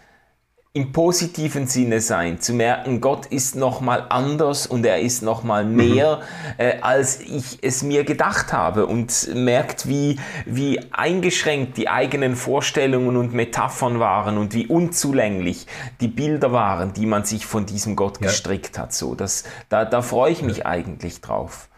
[0.76, 5.76] im positiven Sinne sein, zu merken, Gott ist nochmal anders und er ist nochmal mhm.
[5.76, 6.22] mehr, mhm.
[6.58, 13.16] äh, als ich es mir gedacht habe und merkt, wie, wie eingeschränkt die eigenen Vorstellungen
[13.16, 15.68] und Metaphern waren und wie unzulänglich
[16.00, 18.26] die Bilder waren, die man sich von diesem Gott ja.
[18.26, 18.92] gestrickt hat.
[18.92, 20.66] So, das, da, da freue ich mich ja.
[20.66, 21.68] eigentlich drauf.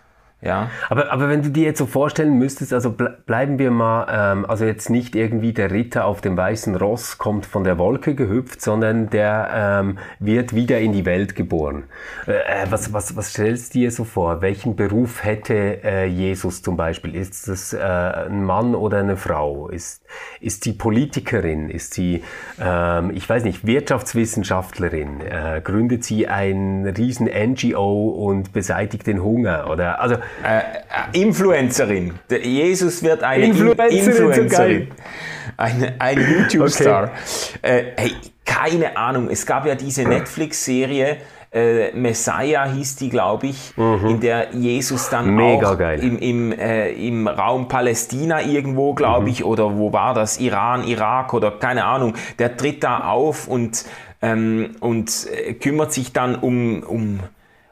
[0.47, 0.71] Ja.
[0.89, 4.65] Aber, aber wenn du dir jetzt so vorstellen müsstest, also bleiben wir mal, ähm, also
[4.65, 9.11] jetzt nicht irgendwie der Ritter auf dem weißen Ross kommt von der Wolke gehüpft, sondern
[9.11, 11.85] der ähm, wird wieder in die Welt geboren.
[12.27, 14.41] Äh, äh, was, was, was stellst du dir so vor?
[14.41, 17.17] Welchen Beruf hätte äh, Jesus zum Beispiel?
[17.17, 19.69] Ist es äh, ein Mann oder eine Frau?
[19.69, 20.06] Ist,
[20.41, 21.71] ist sie Politikerin?
[21.71, 22.23] Ist sie,
[22.61, 25.21] ähm, ich weiß nicht, Wirtschaftswissenschaftlerin?
[25.21, 29.69] Äh, gründet sie ein riesen NGO und beseitigt den Hunger?
[29.71, 30.63] Oder, also Äh,
[31.21, 32.15] Influencerin.
[32.31, 33.99] Der Jesus wird eine Influencerin.
[33.99, 34.89] Influencerin.
[35.57, 37.05] Ein, ein YouTube-Star.
[37.05, 37.13] Okay.
[37.63, 38.13] Äh, hey,
[38.45, 39.29] keine Ahnung.
[39.31, 41.19] Es gab ja diese Netflix-Serie,
[41.53, 44.07] äh, Messiah hieß die, glaube ich, mhm.
[44.07, 46.03] in der Jesus dann Mega auch geil.
[46.03, 49.29] im, im, äh, im Raum Palästina irgendwo, glaube mhm.
[49.29, 53.85] ich, oder wo war das, Iran, Irak oder keine Ahnung, der tritt da auf und,
[54.23, 57.21] ähm, und äh, kümmert sich dann um, um,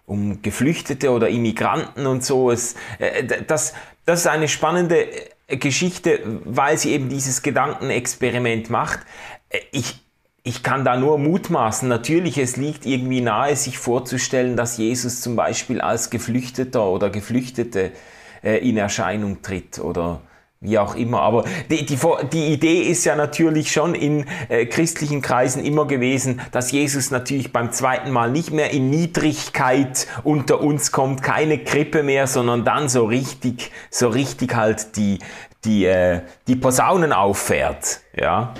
[0.06, 2.50] um Geflüchtete oder Immigranten und so.
[2.50, 5.06] Es, äh, das, das ist eine spannende
[5.46, 9.00] äh, Geschichte, weil sie eben dieses Gedankenexperiment macht.
[9.48, 10.03] Äh, ich,
[10.46, 11.88] ich kann da nur mutmaßen.
[11.88, 17.92] Natürlich, es liegt irgendwie nahe, sich vorzustellen, dass Jesus zum Beispiel als Geflüchteter oder Geflüchtete
[18.42, 20.20] äh, in Erscheinung tritt oder
[20.60, 21.22] wie auch immer.
[21.22, 21.98] Aber die, die,
[22.30, 27.50] die Idee ist ja natürlich schon in äh, christlichen Kreisen immer gewesen, dass Jesus natürlich
[27.50, 32.90] beim zweiten Mal nicht mehr in Niedrigkeit unter uns kommt, keine Krippe mehr, sondern dann
[32.90, 35.20] so richtig, so richtig halt die,
[35.64, 38.00] die, äh, die Posaunen auffährt.
[38.14, 38.52] Ja.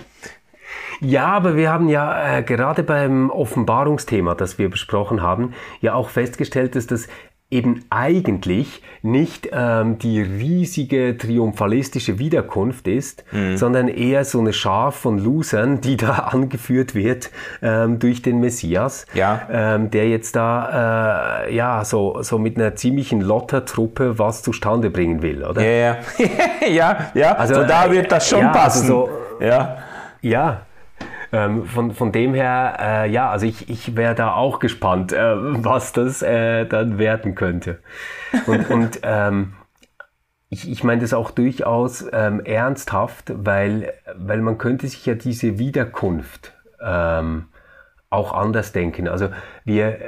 [1.05, 6.09] Ja, aber wir haben ja äh, gerade beim Offenbarungsthema, das wir besprochen haben, ja auch
[6.09, 7.09] festgestellt, dass das
[7.51, 13.59] eben eigentlich nicht ähm, die riesige triumphalistische Wiederkunft ist, mhm.
[13.59, 17.31] sondern eher so eine Schar von Losern, die da angeführt wird
[17.63, 19.47] ähm, durch den Messias, ja.
[19.53, 25.21] ähm, der jetzt da äh, ja so, so mit einer ziemlichen Lottertruppe was zustande bringen
[25.21, 25.63] will, oder?
[25.63, 25.97] Ja, ja,
[26.69, 27.33] ja, ja.
[27.37, 28.83] Also so da wird das schon ja, also passen.
[28.87, 29.77] Also so, ja.
[30.23, 30.63] Ja,
[31.35, 35.35] ähm, von, von dem her, äh, ja, also ich, ich wäre da auch gespannt, äh,
[35.37, 37.81] was das äh, dann werden könnte.
[38.47, 39.55] Und, und ähm,
[40.49, 45.59] ich, ich meine das auch durchaus ähm, ernsthaft, weil, weil man könnte sich ja diese
[45.59, 47.47] Wiederkunft ähm,
[48.11, 49.09] auch anders denken.
[49.09, 49.31] Also
[49.65, 49.99] wir,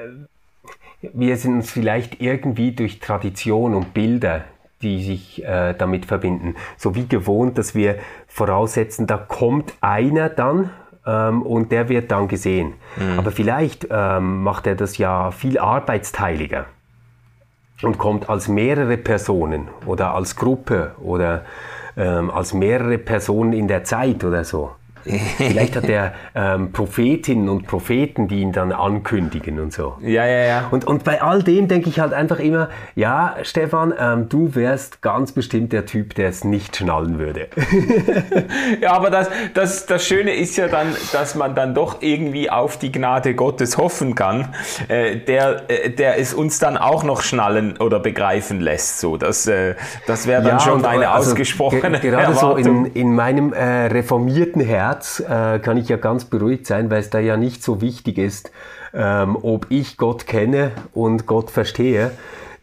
[1.01, 4.45] wir sind uns vielleicht irgendwie durch Tradition und Bilder
[4.83, 6.55] die sich äh, damit verbinden.
[6.77, 10.71] So wie gewohnt, dass wir voraussetzen, da kommt einer dann
[11.07, 12.75] ähm, und der wird dann gesehen.
[12.97, 13.19] Mhm.
[13.19, 16.67] Aber vielleicht ähm, macht er das ja viel arbeitsteiliger
[17.83, 21.45] und kommt als mehrere Personen oder als Gruppe oder
[21.97, 24.73] ähm, als mehrere Personen in der Zeit oder so.
[25.37, 29.97] Vielleicht hat er ähm, Prophetinnen und Propheten, die ihn dann ankündigen und so.
[30.01, 30.69] Ja, ja, ja.
[30.71, 35.03] Und, und bei all dem denke ich halt einfach immer, ja, Stefan, ähm, du wärst
[35.03, 37.49] ganz bestimmt der Typ, der es nicht schnallen würde.
[38.81, 42.79] ja, aber das, das, das Schöne ist ja dann, dass man dann doch irgendwie auf
[42.79, 44.55] die Gnade Gottes hoffen kann,
[44.89, 49.01] äh, der, äh, der es uns dann auch noch schnallen oder begreifen lässt.
[49.01, 49.75] So, das, äh,
[50.07, 52.65] das wäre dann ja, schon eine also ausgesprochene ge Gerade Erwartung.
[52.65, 56.91] so in, in meinem äh, reformierten Herz Herz äh, kann ich ja ganz beruhigt sein,
[56.91, 58.51] weil es da ja nicht so wichtig ist,
[58.95, 62.13] ähm, ob ich Gott kenne und Gott verstehe.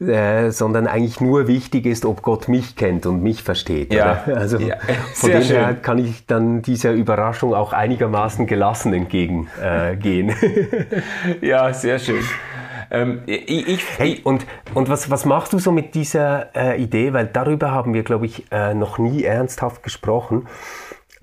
[0.02, 3.94] Äh, sondern eigentlich nur wichtig ist, ob Gott mich kennt und mich versteht.
[3.94, 4.38] Ja, oder?
[4.38, 4.76] also ja.
[5.14, 5.56] von dem schön.
[5.56, 9.50] her kann ich dann dieser Überraschung auch einigermaßen gelassen entgegengehen.
[9.62, 12.24] Äh, ja, sehr schön.
[12.92, 17.14] Ähm, ich, hey, und und was, was machst du so mit dieser äh, Idee?
[17.14, 20.48] Weil darüber haben wir, glaube ich, äh, noch nie ernsthaft gesprochen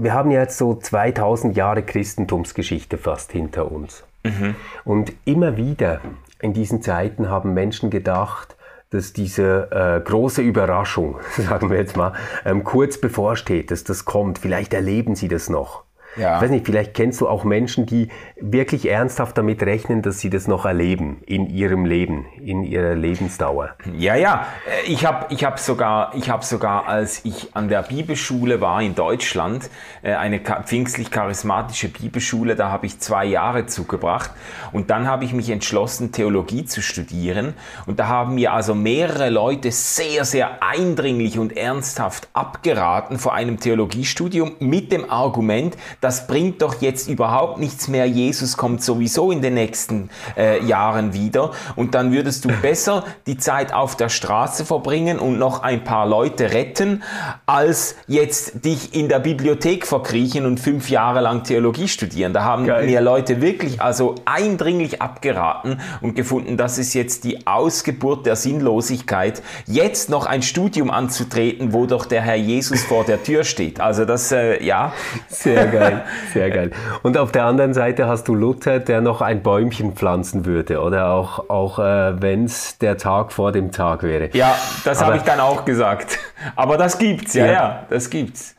[0.03, 4.05] wir haben ja jetzt so 2000 Jahre Christentumsgeschichte fast hinter uns.
[4.25, 4.55] Mhm.
[4.85, 6.01] Und immer wieder
[6.41, 8.57] in diesen Zeiten haben Menschen gedacht,
[8.91, 14.39] dass diese äh, große Überraschung, sagen wir jetzt mal, ähm, kurz bevorsteht, dass das kommt.
[14.39, 15.85] Vielleicht erleben sie das noch.
[16.17, 16.37] Ja.
[16.37, 18.09] Ich weiß nicht, vielleicht kennst du auch Menschen, die
[18.41, 23.77] wirklich ernsthaft damit rechnen, dass sie das noch erleben in ihrem Leben, in ihrer Lebensdauer.
[23.97, 24.47] Ja, ja.
[24.67, 28.83] Äh, ich habe ich hab sogar, ich hab sogar, als ich an der Bibelschule war
[28.83, 29.71] in Deutschland,
[30.03, 34.31] äh, eine pfingstlich-charismatische Bibelschule, da habe ich zwei Jahre zugebracht.
[34.73, 37.55] Und dann habe ich mich entschlossen, Theologie zu studieren.
[37.87, 43.61] Und da haben mir also mehrere Leute sehr, sehr eindringlich und ernsthaft abgeraten vor einem
[43.61, 48.07] Theologiestudium mit dem Argument, das bringt doch jetzt überhaupt nichts mehr.
[48.07, 53.37] Jesus kommt sowieso in den nächsten äh, Jahren wieder und dann würdest du besser die
[53.37, 57.03] Zeit auf der Straße verbringen und noch ein paar Leute retten,
[57.47, 62.33] als jetzt dich in der Bibliothek verkriechen und fünf Jahre lang Theologie studieren.
[62.33, 62.87] Da haben Geil.
[62.87, 69.43] mir Leute wirklich also eindringlich abgeraten und gefunden, das ist jetzt die Ausgeburt der Sinnlosigkeit,
[69.67, 73.81] jetzt noch ein Studium anzutreten, wo doch der Herr Jesus vor der Tür steht.
[73.81, 74.93] Also das, äh, ja.
[75.29, 76.71] Sehr geil geil, sehr geil.
[77.03, 81.11] Und auf der anderen Seite hast du Luther, der noch ein Bäumchen pflanzen würde, oder
[81.11, 84.31] auch, auch äh, wenn es der Tag vor dem Tag wäre.
[84.33, 86.19] Ja, das habe ich dann auch gesagt.
[86.57, 88.57] Aber das gibt's, ja, ja, ja das gibt's.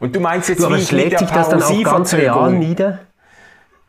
[0.00, 3.00] Und du meinst jetzt, du, aber wie schlägt sich das dann auch ganz real nieder?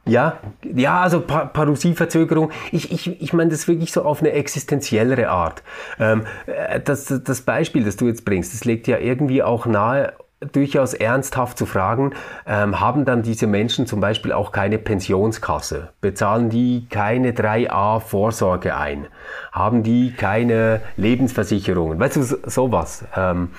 [0.07, 2.51] Ja, ja, also pa Parousie-Verzögerung.
[2.71, 5.63] Ich, ich, ich meine das wirklich so auf eine existenziellere Art.
[5.99, 10.13] Ähm, äh, das, das Beispiel, das du jetzt bringst, das legt ja irgendwie auch nahe,
[10.39, 12.13] durchaus ernsthaft zu fragen,
[12.45, 15.89] ähm, haben dann diese Menschen zum Beispiel auch keine Pensionskasse?
[16.01, 19.07] Bezahlen die keine 3a Vorsorge ein?
[19.51, 21.99] Haben die keine Lebensversicherungen?
[21.99, 23.05] Weißt du, sowas.
[23.15, 23.51] Ähm,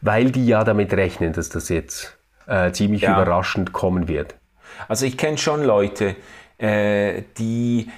[0.00, 3.14] weil die ja damit rechnen, dass das jetzt äh, ziemlich ja.
[3.14, 4.34] überraschend kommen wird.
[4.86, 6.16] Also ich kenne schon Leute,
[6.58, 7.90] äh, die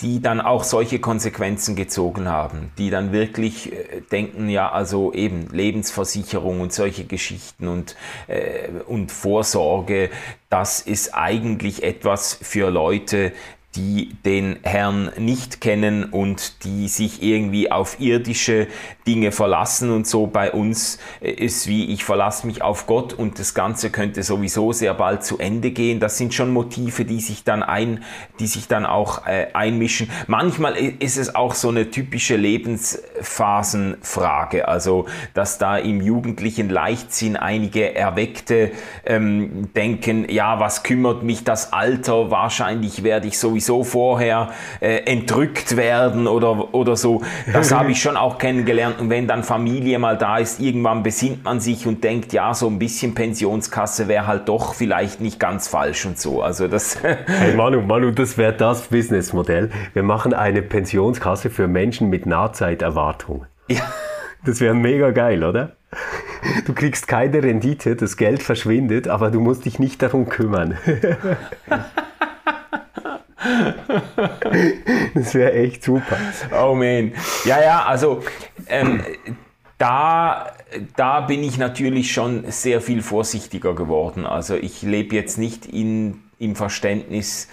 [0.00, 5.48] die dann auch solche Konsequenzen gezogen haben, die dann wirklich äh, denken, ja, also eben
[5.52, 7.94] Lebensversicherung und solche Geschichten und,
[8.26, 10.10] äh, und Vorsorge,
[10.48, 13.32] das ist eigentlich etwas für Leute,
[13.76, 18.66] die den Herrn nicht kennen und die sich irgendwie auf irdische
[19.06, 23.54] Dinge verlassen und so bei uns ist wie ich verlasse mich auf Gott und das
[23.54, 26.00] Ganze könnte sowieso sehr bald zu Ende gehen.
[26.00, 28.02] Das sind schon Motive, die sich dann ein,
[28.40, 30.10] die sich dann auch äh, einmischen.
[30.26, 37.94] Manchmal ist es auch so eine typische Lebensphasenfrage, also dass da im jugendlichen Leichtsinn einige
[37.94, 38.72] Erweckte
[39.06, 42.32] ähm, denken, ja, was kümmert mich das Alter?
[42.32, 44.50] Wahrscheinlich werde ich sowieso sowieso vorher
[44.80, 47.22] äh, entrückt werden oder, oder so.
[47.52, 49.00] Das habe ich schon auch kennengelernt.
[49.00, 52.66] Und wenn dann Familie mal da ist, irgendwann besinnt man sich und denkt, ja, so
[52.68, 56.42] ein bisschen Pensionskasse wäre halt doch vielleicht nicht ganz falsch und so.
[56.42, 56.98] Also das.
[57.02, 59.70] hey Manu, Manu, das wäre das Businessmodell.
[59.92, 63.46] Wir machen eine Pensionskasse für Menschen mit Nahzeiterwartung.
[63.68, 63.82] Ja.
[64.44, 65.76] Das wäre mega geil, oder?
[66.64, 70.78] Du kriegst keine Rendite, das Geld verschwindet, aber du musst dich nicht darum kümmern.
[75.14, 76.16] das wäre echt super.
[76.52, 77.12] Oh man.
[77.44, 78.22] Ja, ja, also
[78.68, 79.02] ähm,
[79.78, 80.52] da,
[80.96, 84.26] da bin ich natürlich schon sehr viel vorsichtiger geworden.
[84.26, 87.48] Also ich lebe jetzt nicht in, im Verständnis,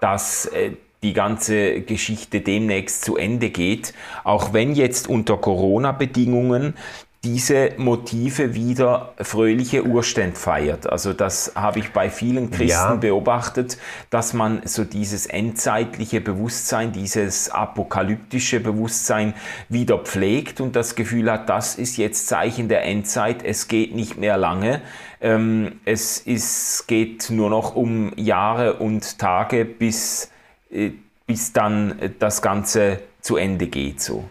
[0.00, 0.72] dass äh,
[1.02, 6.74] die ganze Geschichte demnächst zu Ende geht, auch wenn jetzt unter Corona-Bedingungen
[7.22, 10.88] diese Motive wieder fröhliche Urständ feiert.
[10.88, 12.94] Also das habe ich bei vielen Christen ja.
[12.94, 13.76] beobachtet,
[14.08, 19.34] dass man so dieses endzeitliche Bewusstsein, dieses apokalyptische Bewusstsein
[19.68, 24.16] wieder pflegt und das Gefühl hat, das ist jetzt Zeichen der Endzeit, es geht nicht
[24.16, 24.80] mehr lange.
[25.20, 30.30] Ähm, es ist, geht nur noch um Jahre und Tage, bis,
[30.70, 30.92] äh,
[31.26, 34.00] bis dann das Ganze zu Ende geht.
[34.00, 34.24] So.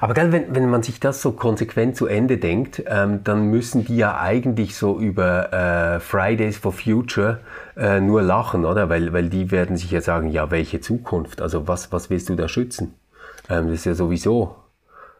[0.00, 3.84] Aber gell, wenn, wenn man sich das so konsequent zu Ende denkt, ähm, dann müssen
[3.84, 7.40] die ja eigentlich so über äh, Fridays for Future
[7.76, 8.88] äh, nur lachen, oder?
[8.88, 11.40] Weil, weil die werden sich ja sagen, ja, welche Zukunft?
[11.40, 12.94] Also was, was willst du da schützen?
[13.48, 14.56] Ähm, das ist ja sowieso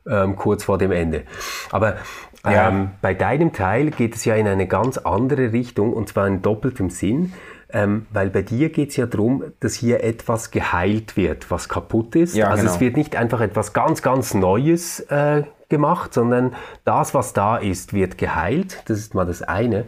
[0.09, 1.25] ähm, kurz vor dem Ende.
[1.71, 1.97] Aber
[2.45, 2.69] ja.
[2.69, 6.41] Ähm, bei deinem Teil geht es ja in eine ganz andere Richtung und zwar in
[6.41, 7.35] doppeltem Sinn.
[7.73, 12.17] Ähm, weil bei dir geht es ja darum, dass hier etwas geheilt wird, was kaputt
[12.17, 12.35] ist.
[12.35, 12.75] Ja, also genau.
[12.75, 16.55] es wird nicht einfach etwas ganz, ganz Neues äh, gemacht, sondern
[16.85, 18.83] das, was da ist, wird geheilt.
[18.87, 19.87] Das ist mal das eine.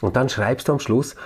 [0.00, 1.16] Und dann schreibst du am Schluss,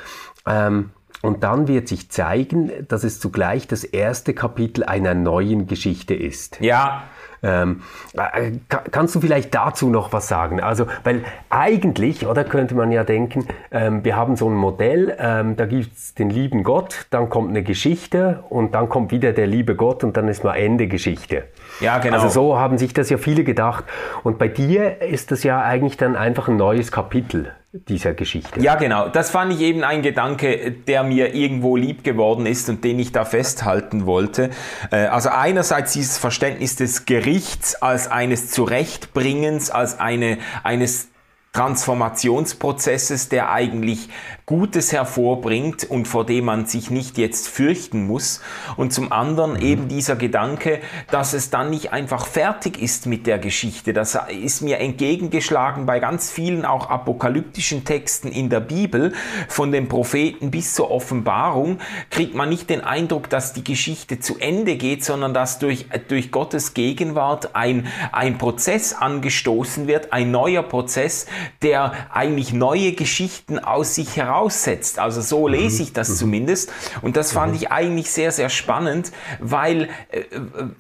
[0.47, 0.91] ähm,
[1.23, 6.59] und dann wird sich zeigen, dass es zugleich das erste Kapitel einer neuen Geschichte ist.
[6.61, 7.05] Ja,
[7.43, 7.83] ähm,
[8.15, 10.61] äh, kannst du vielleicht dazu noch was sagen?
[10.61, 15.57] Also, weil eigentlich, oder könnte man ja denken, ähm, wir haben so ein Modell, ähm,
[15.57, 19.75] da gibt's den lieben Gott, dann kommt eine Geschichte und dann kommt wieder der liebe
[19.77, 21.45] Gott und dann ist mal Ende Geschichte.
[21.81, 22.17] Ja, genau.
[22.17, 23.85] Also so haben sich das ja viele gedacht.
[24.23, 28.61] Und bei dir ist das ja eigentlich dann einfach ein neues Kapitel dieser Geschichte.
[28.61, 29.09] Ja, genau.
[29.09, 33.13] Das fand ich eben ein Gedanke, der mir irgendwo lieb geworden ist und den ich
[33.13, 34.51] da festhalten wollte.
[34.91, 41.10] Äh, also einerseits dieses Verständnis des Gerichts als eines Zurechtbringens, als eine, eines
[41.53, 44.09] Transformationsprozesses, der eigentlich
[44.47, 48.41] Gutes hervorbringt und vor dem man sich nicht jetzt fürchten muss.
[48.77, 49.63] Und zum anderen mhm.
[49.63, 50.81] eben dieser Gedanke,
[51.11, 53.93] dass es dann nicht einfach fertig ist mit der Geschichte.
[53.93, 59.13] Das ist mir entgegengeschlagen bei ganz vielen auch apokalyptischen Texten in der Bibel,
[59.49, 61.79] von den Propheten bis zur Offenbarung,
[62.11, 66.31] kriegt man nicht den Eindruck, dass die Geschichte zu Ende geht, sondern dass durch, durch
[66.31, 71.27] Gottes Gegenwart ein, ein Prozess angestoßen wird, ein neuer Prozess,
[71.63, 74.99] der eigentlich neue Geschichten aus sich heraus voraussetzt.
[74.99, 75.55] Also so mhm.
[75.55, 76.15] lese ich das mhm.
[76.15, 76.73] zumindest.
[77.03, 77.59] Und das fand mhm.
[77.59, 80.23] ich eigentlich sehr, sehr spannend, weil, äh,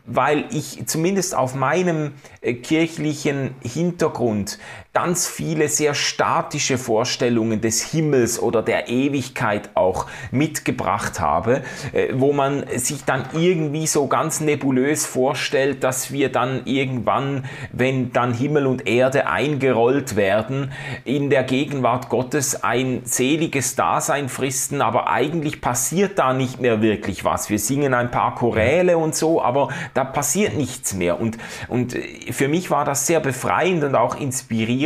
[0.06, 4.58] weil ich zumindest auf meinem äh, kirchlichen Hintergrund
[4.92, 11.62] ganz viele sehr statische Vorstellungen des Himmels oder der Ewigkeit auch mitgebracht habe,
[11.92, 18.12] äh, wo man sich dann irgendwie so ganz nebulös vorstellt, dass wir dann irgendwann, wenn
[18.12, 20.72] dann Himmel und Erde eingerollt werden,
[21.04, 27.24] in der Gegenwart Gottes ein seliges Dasein fristen, aber eigentlich passiert da nicht mehr wirklich
[27.24, 27.48] was.
[27.48, 31.20] Wir singen ein paar Choräle und so, aber da passiert nichts mehr.
[31.20, 31.38] Und,
[31.68, 31.96] und
[32.32, 34.79] für mich war das sehr befreiend und auch inspirierend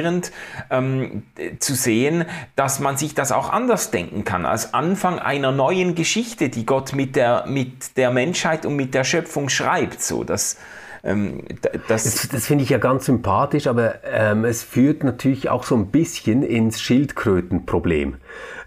[0.70, 1.22] ähm,
[1.59, 2.24] zu sehen,
[2.57, 6.92] dass man sich das auch anders denken kann, als Anfang einer neuen Geschichte, die Gott
[6.95, 10.03] mit der, mit der Menschheit und mit der Schöpfung schreibt.
[10.03, 10.57] So, dass,
[11.05, 11.43] ähm,
[11.89, 15.77] das, das, das finde ich ja ganz sympathisch, aber ähm, es führt natürlich auch so
[15.77, 18.17] ein bisschen ins Schildkrötenproblem.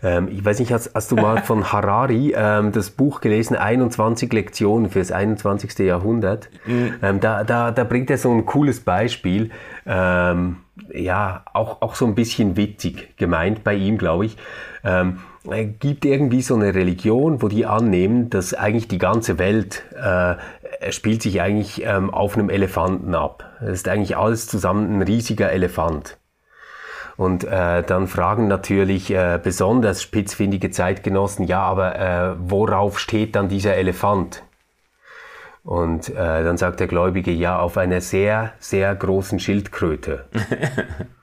[0.04, 4.32] Ähm, ich weiß nicht, hast, hast, du mal von Harari ähm, das Buch gelesen, 21
[4.32, 5.80] Lektionen fürs 21.
[5.80, 6.50] Jahrhundert?
[6.66, 6.94] Mhm.
[7.02, 9.50] Ähm, da, da, da bringt er so ein cooles Beispiel,
[9.88, 10.58] ähm,
[10.94, 14.38] ja, auch, auch so ein bisschen witzig gemeint bei ihm, glaube ich.
[14.84, 15.18] Ähm,
[15.80, 20.36] gibt irgendwie so eine Religion, wo die annehmen, dass eigentlich die ganze Welt äh,
[20.90, 23.44] spielt sich eigentlich ähm, auf einem Elefanten ab.
[23.62, 26.18] Es ist eigentlich alles zusammen ein riesiger Elefant.
[27.16, 33.50] Und äh, dann fragen natürlich äh, besonders spitzfindige Zeitgenossen, ja, aber äh, worauf steht dann
[33.50, 34.44] dieser Elefant?
[35.64, 36.14] Und äh,
[36.44, 40.26] dann sagt der Gläubige, ja, auf einer sehr, sehr großen Schildkröte.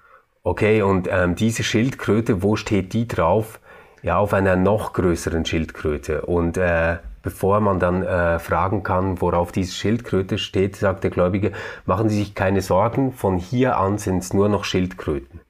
[0.47, 3.61] Okay, und ähm, diese Schildkröte, wo steht die drauf?
[4.03, 6.26] Ja, auf einer noch größeren Schildkröte.
[6.26, 11.53] Und äh, bevor man dann äh, fragen kann, worauf diese Schildkröte steht, sagt der Gläubige,
[11.87, 15.41] machen Sie sich keine Sorgen, von hier an sind es nur noch Schildkröten.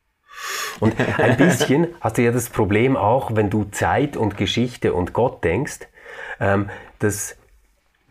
[0.80, 5.12] Und ein bisschen hast du ja das Problem auch, wenn du Zeit und Geschichte und
[5.12, 5.80] Gott denkst,
[6.40, 6.70] ähm,
[7.00, 7.36] dass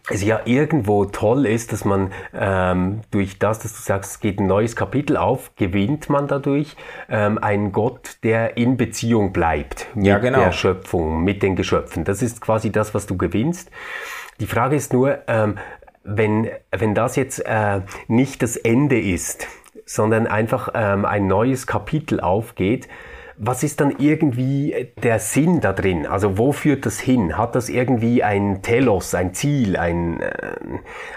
[0.10, 4.40] es ja irgendwo toll ist, dass man ähm, durch das, dass du sagst, es geht
[4.40, 6.76] ein neues Kapitel auf, gewinnt man dadurch
[7.10, 10.40] ähm, einen Gott, der in Beziehung bleibt mit ja, genau.
[10.40, 12.04] der Schöpfung, mit den Geschöpfen.
[12.04, 13.72] Das ist quasi das, was du gewinnst.
[14.42, 15.58] Die Frage ist nur, ähm,
[16.04, 19.48] wenn, wenn das jetzt äh, nicht das Ende ist,
[19.86, 22.90] sondern einfach ähm, ein neues Kapitel aufgeht,
[23.38, 26.06] was ist dann irgendwie der Sinn da drin?
[26.06, 27.38] Also wo führt das hin?
[27.38, 30.32] Hat das irgendwie ein Telos, ein Ziel, ein, äh,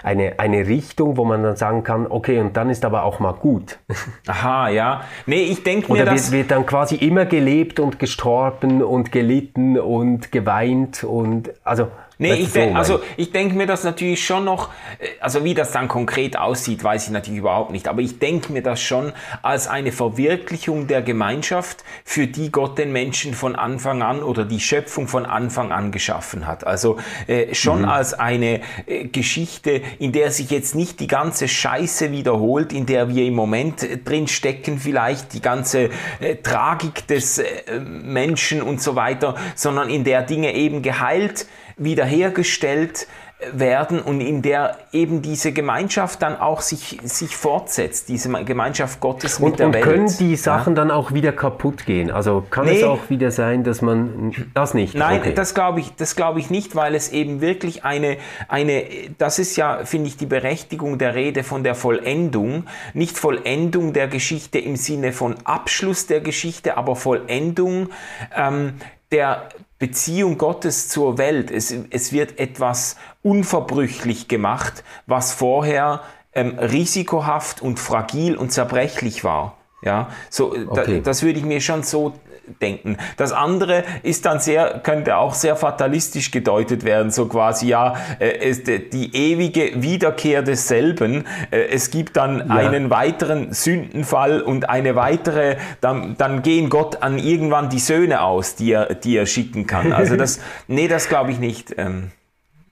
[0.03, 3.33] eine, eine Richtung, wo man dann sagen kann, okay, und dann ist aber auch mal
[3.33, 3.79] gut?
[4.27, 5.01] Aha, ja.
[5.25, 9.79] Nee, ich denke mir, Oder wird, wird dann quasi immer gelebt und gestorben und gelitten
[9.79, 11.87] und geweint und also
[12.19, 15.71] Nee, ich denk, also ich denke mir das natürlich schon noch, äh, also wie das
[15.71, 19.13] dann konkret aussieht, weiß ich natürlich überhaupt nicht, aber ich denke mir das schon
[19.43, 24.59] als eine Verwirklichung der Gemeinschaft, für die Gott den Menschen von Anfang an oder die
[24.59, 26.65] Schöpfung von Anfang an geschaffen hat.
[26.65, 26.97] Also
[27.27, 27.89] äh, schon mhm.
[27.89, 33.09] als eine äh, Geschichte, in der sich jetzt nicht die ganze Scheiße wiederholt, in der
[33.09, 35.89] wir im Moment äh, drin stecken, vielleicht die ganze
[36.19, 41.45] äh, Tragik des äh, Menschen und so weiter, sondern in der Dinge eben geheilt,
[41.77, 43.07] wiederhergestellt
[43.53, 49.39] werden und in der eben diese Gemeinschaft dann auch sich, sich fortsetzt, diese Gemeinschaft Gottes
[49.39, 49.83] mit und, der und Welt.
[49.83, 50.81] können die Sachen ja?
[50.81, 52.09] dann auch wieder kaputt gehen?
[52.09, 52.77] Also kann nee.
[52.77, 54.95] es auch wieder sein, dass man das nicht?
[54.95, 55.33] Nein, okay.
[55.35, 58.17] das glaube ich, das glaube ich nicht, weil es eben wirklich eine,
[58.47, 58.85] eine,
[59.19, 62.65] das ist ja, finde ich, die Berechtigung der Rede von der Vollendung,
[62.95, 67.89] nicht Vollendung der Geschichte im Sinne von Abschluss der Geschichte, aber Vollendung
[68.35, 68.73] ähm,
[69.11, 69.49] der
[69.79, 71.51] Beziehung Gottes zur Welt.
[71.51, 76.01] Es, es wird etwas unverbrüchlich gemacht, was vorher
[76.33, 79.57] ähm, risikohaft und fragil und zerbrechlich war.
[79.83, 80.95] Ja, so, okay.
[80.95, 82.13] da, das würde ich mir schon so
[82.61, 82.97] denken.
[83.17, 88.53] Das andere ist dann sehr, könnte auch sehr fatalistisch gedeutet werden, so quasi, ja, äh,
[88.91, 91.25] die ewige Wiederkehr desselben.
[91.51, 92.55] Äh, es gibt dann ja.
[92.55, 98.55] einen weiteren Sündenfall und eine weitere, dann, dann gehen Gott an irgendwann die Söhne aus,
[98.55, 99.93] die er, die er schicken kann.
[99.93, 101.75] Also das, nee, das glaube ich nicht.
[101.77, 102.11] Ähm.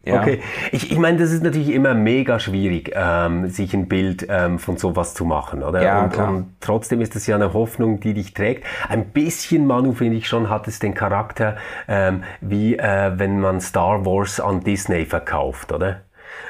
[0.06, 0.22] Ja.
[0.22, 0.40] Okay,
[0.72, 4.78] ich, ich meine, das ist natürlich immer mega schwierig, ähm, sich ein Bild ähm, von
[4.78, 5.82] sowas zu machen, oder?
[5.82, 6.30] Ja, und, klar.
[6.30, 8.66] und trotzdem ist das ja eine Hoffnung, die dich trägt.
[8.88, 13.60] Ein bisschen, Manu, finde ich schon, hat es den Charakter, ähm, wie äh, wenn man
[13.62, 16.02] Star Wars an Disney verkauft, oder?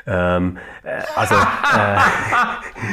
[0.05, 1.97] Ähm, äh, also, äh,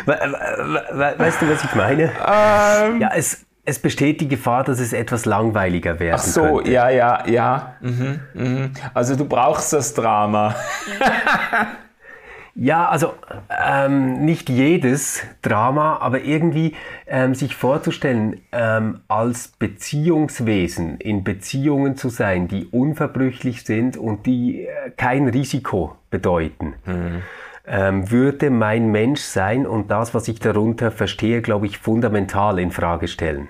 [1.18, 2.04] weißt du, was ich meine?
[2.04, 3.00] Ähm.
[3.00, 6.70] Ja, es, es besteht die Gefahr, dass es etwas langweiliger werden Ach so, könnte.
[6.70, 7.76] ja, ja, ja.
[7.80, 8.72] Mhm, mhm.
[8.92, 10.56] Also du brauchst das Drama.
[12.56, 13.14] ja, also
[13.48, 16.74] ähm, nicht jedes Drama, aber irgendwie
[17.06, 24.66] ähm, sich vorzustellen, ähm, als Beziehungswesen in Beziehungen zu sein, die unverbrüchlich sind und die
[24.66, 26.74] äh, kein Risiko bedeuten.
[26.84, 27.22] Mhm
[27.66, 33.08] ähm, würde mein Menschsein und das, was ich darunter verstehe, glaube ich, fundamental in Frage
[33.08, 33.48] stellen.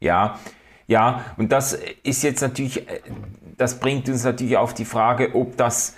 [0.00, 0.38] Ja,
[0.86, 3.00] ja, und das ist jetzt natürlich, äh,
[3.56, 5.96] das bringt uns natürlich auf die Frage, ob das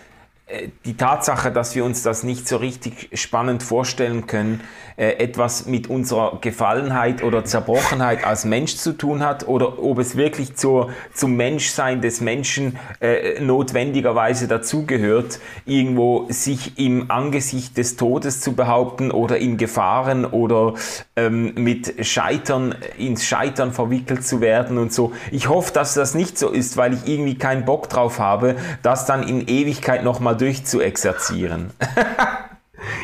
[0.84, 4.60] die Tatsache, dass wir uns das nicht so richtig spannend vorstellen können,
[4.96, 10.16] äh, etwas mit unserer Gefallenheit oder Zerbrochenheit als Mensch zu tun hat oder ob es
[10.16, 18.40] wirklich zur, zum Menschsein des Menschen äh, notwendigerweise dazugehört, irgendwo sich im Angesicht des Todes
[18.40, 20.74] zu behaupten oder in Gefahren oder
[21.16, 25.12] ähm, mit Scheitern ins Scheitern verwickelt zu werden und so.
[25.32, 29.06] Ich hoffe, dass das nicht so ist, weil ich irgendwie keinen Bock drauf habe, das
[29.06, 31.70] dann in Ewigkeit nochmal durchzuexerzieren.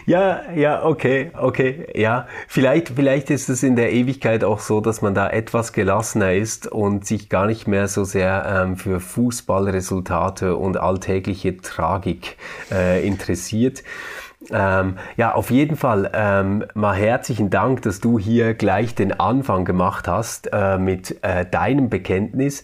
[0.06, 2.26] Ja, ja, okay, okay, ja.
[2.48, 6.66] Vielleicht, vielleicht ist es in der Ewigkeit auch so, dass man da etwas gelassener ist
[6.66, 12.36] und sich gar nicht mehr so sehr ähm, für Fußballresultate und alltägliche Tragik
[12.70, 13.82] äh, interessiert.
[14.50, 19.64] Ähm, ja, auf jeden Fall ähm, mal herzlichen Dank, dass du hier gleich den Anfang
[19.64, 22.62] gemacht hast äh, mit äh, deinem Bekenntnis.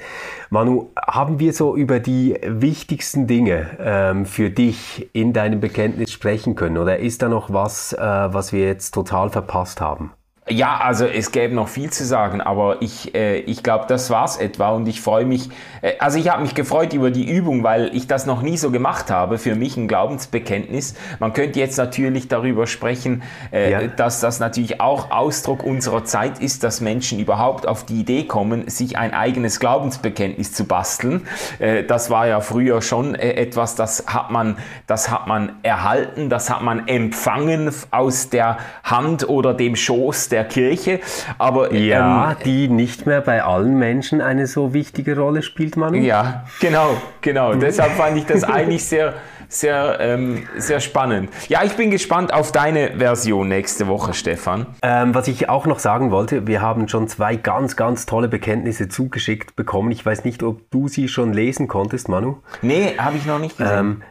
[0.50, 6.56] Manu, haben wir so über die wichtigsten Dinge ähm, für dich in deinem Bekenntnis sprechen
[6.56, 10.12] können oder ist da noch was, äh, was wir jetzt total verpasst haben?
[10.50, 14.36] Ja, also es gäbe noch viel zu sagen, aber ich, äh, ich glaube, das war's
[14.36, 15.50] etwa und ich freue mich,
[15.82, 18.70] äh, also ich habe mich gefreut über die Übung, weil ich das noch nie so
[18.70, 20.94] gemacht habe, für mich ein Glaubensbekenntnis.
[21.18, 23.22] Man könnte jetzt natürlich darüber sprechen,
[23.52, 23.86] äh, ja.
[23.88, 28.68] dass das natürlich auch Ausdruck unserer Zeit ist, dass Menschen überhaupt auf die Idee kommen,
[28.68, 31.26] sich ein eigenes Glaubensbekenntnis zu basteln.
[31.58, 36.30] Äh, das war ja früher schon äh, etwas, das hat man, das hat man erhalten,
[36.30, 41.00] das hat man empfangen aus der Hand oder dem Schoß der der Kirche.
[41.38, 45.98] Aber ja, ähm, die nicht mehr bei allen Menschen eine so wichtige Rolle spielt, Manu.
[45.98, 47.54] Ja, genau, genau.
[47.54, 47.60] Mhm.
[47.60, 49.14] Deshalb fand ich das eigentlich sehr
[49.50, 51.30] sehr, ähm, sehr spannend.
[51.48, 54.66] Ja, ich bin gespannt auf deine Version nächste Woche, Stefan.
[54.82, 58.88] Ähm, was ich auch noch sagen wollte, wir haben schon zwei ganz, ganz tolle Bekenntnisse
[58.88, 59.90] zugeschickt bekommen.
[59.90, 62.36] Ich weiß nicht, ob du sie schon lesen konntest, Manu.
[62.60, 64.02] Nee, habe ich noch nicht gesehen.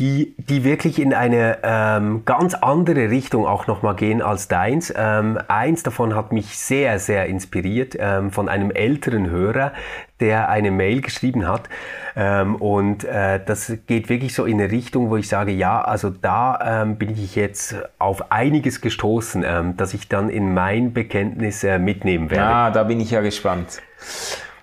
[0.00, 4.90] Die, die wirklich in eine ähm, ganz andere Richtung auch nochmal gehen als deins.
[4.96, 9.74] Ähm, eins davon hat mich sehr, sehr inspiriert ähm, von einem älteren Hörer,
[10.18, 11.68] der eine Mail geschrieben hat.
[12.16, 16.08] Ähm, und äh, das geht wirklich so in eine Richtung, wo ich sage, ja, also
[16.08, 21.62] da ähm, bin ich jetzt auf einiges gestoßen, ähm, dass ich dann in mein Bekenntnis
[21.62, 22.42] äh, mitnehmen werde.
[22.42, 23.82] Ja, da bin ich ja gespannt.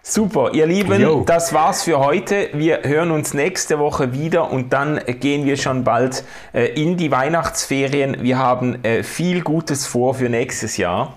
[0.09, 1.23] Super, ihr Lieben, Yo.
[1.25, 2.47] das war's für heute.
[2.53, 7.11] Wir hören uns nächste Woche wieder und dann gehen wir schon bald äh, in die
[7.11, 8.15] Weihnachtsferien.
[8.21, 11.15] Wir haben äh, viel Gutes vor für nächstes Jahr.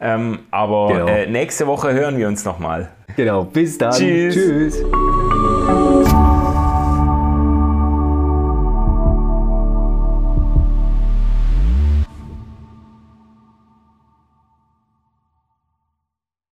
[0.00, 1.06] Ähm, aber genau.
[1.06, 2.90] äh, nächste Woche hören wir uns nochmal.
[3.14, 3.92] Genau, bis dann.
[3.92, 4.34] Tschüss.
[4.34, 4.84] Tschüss.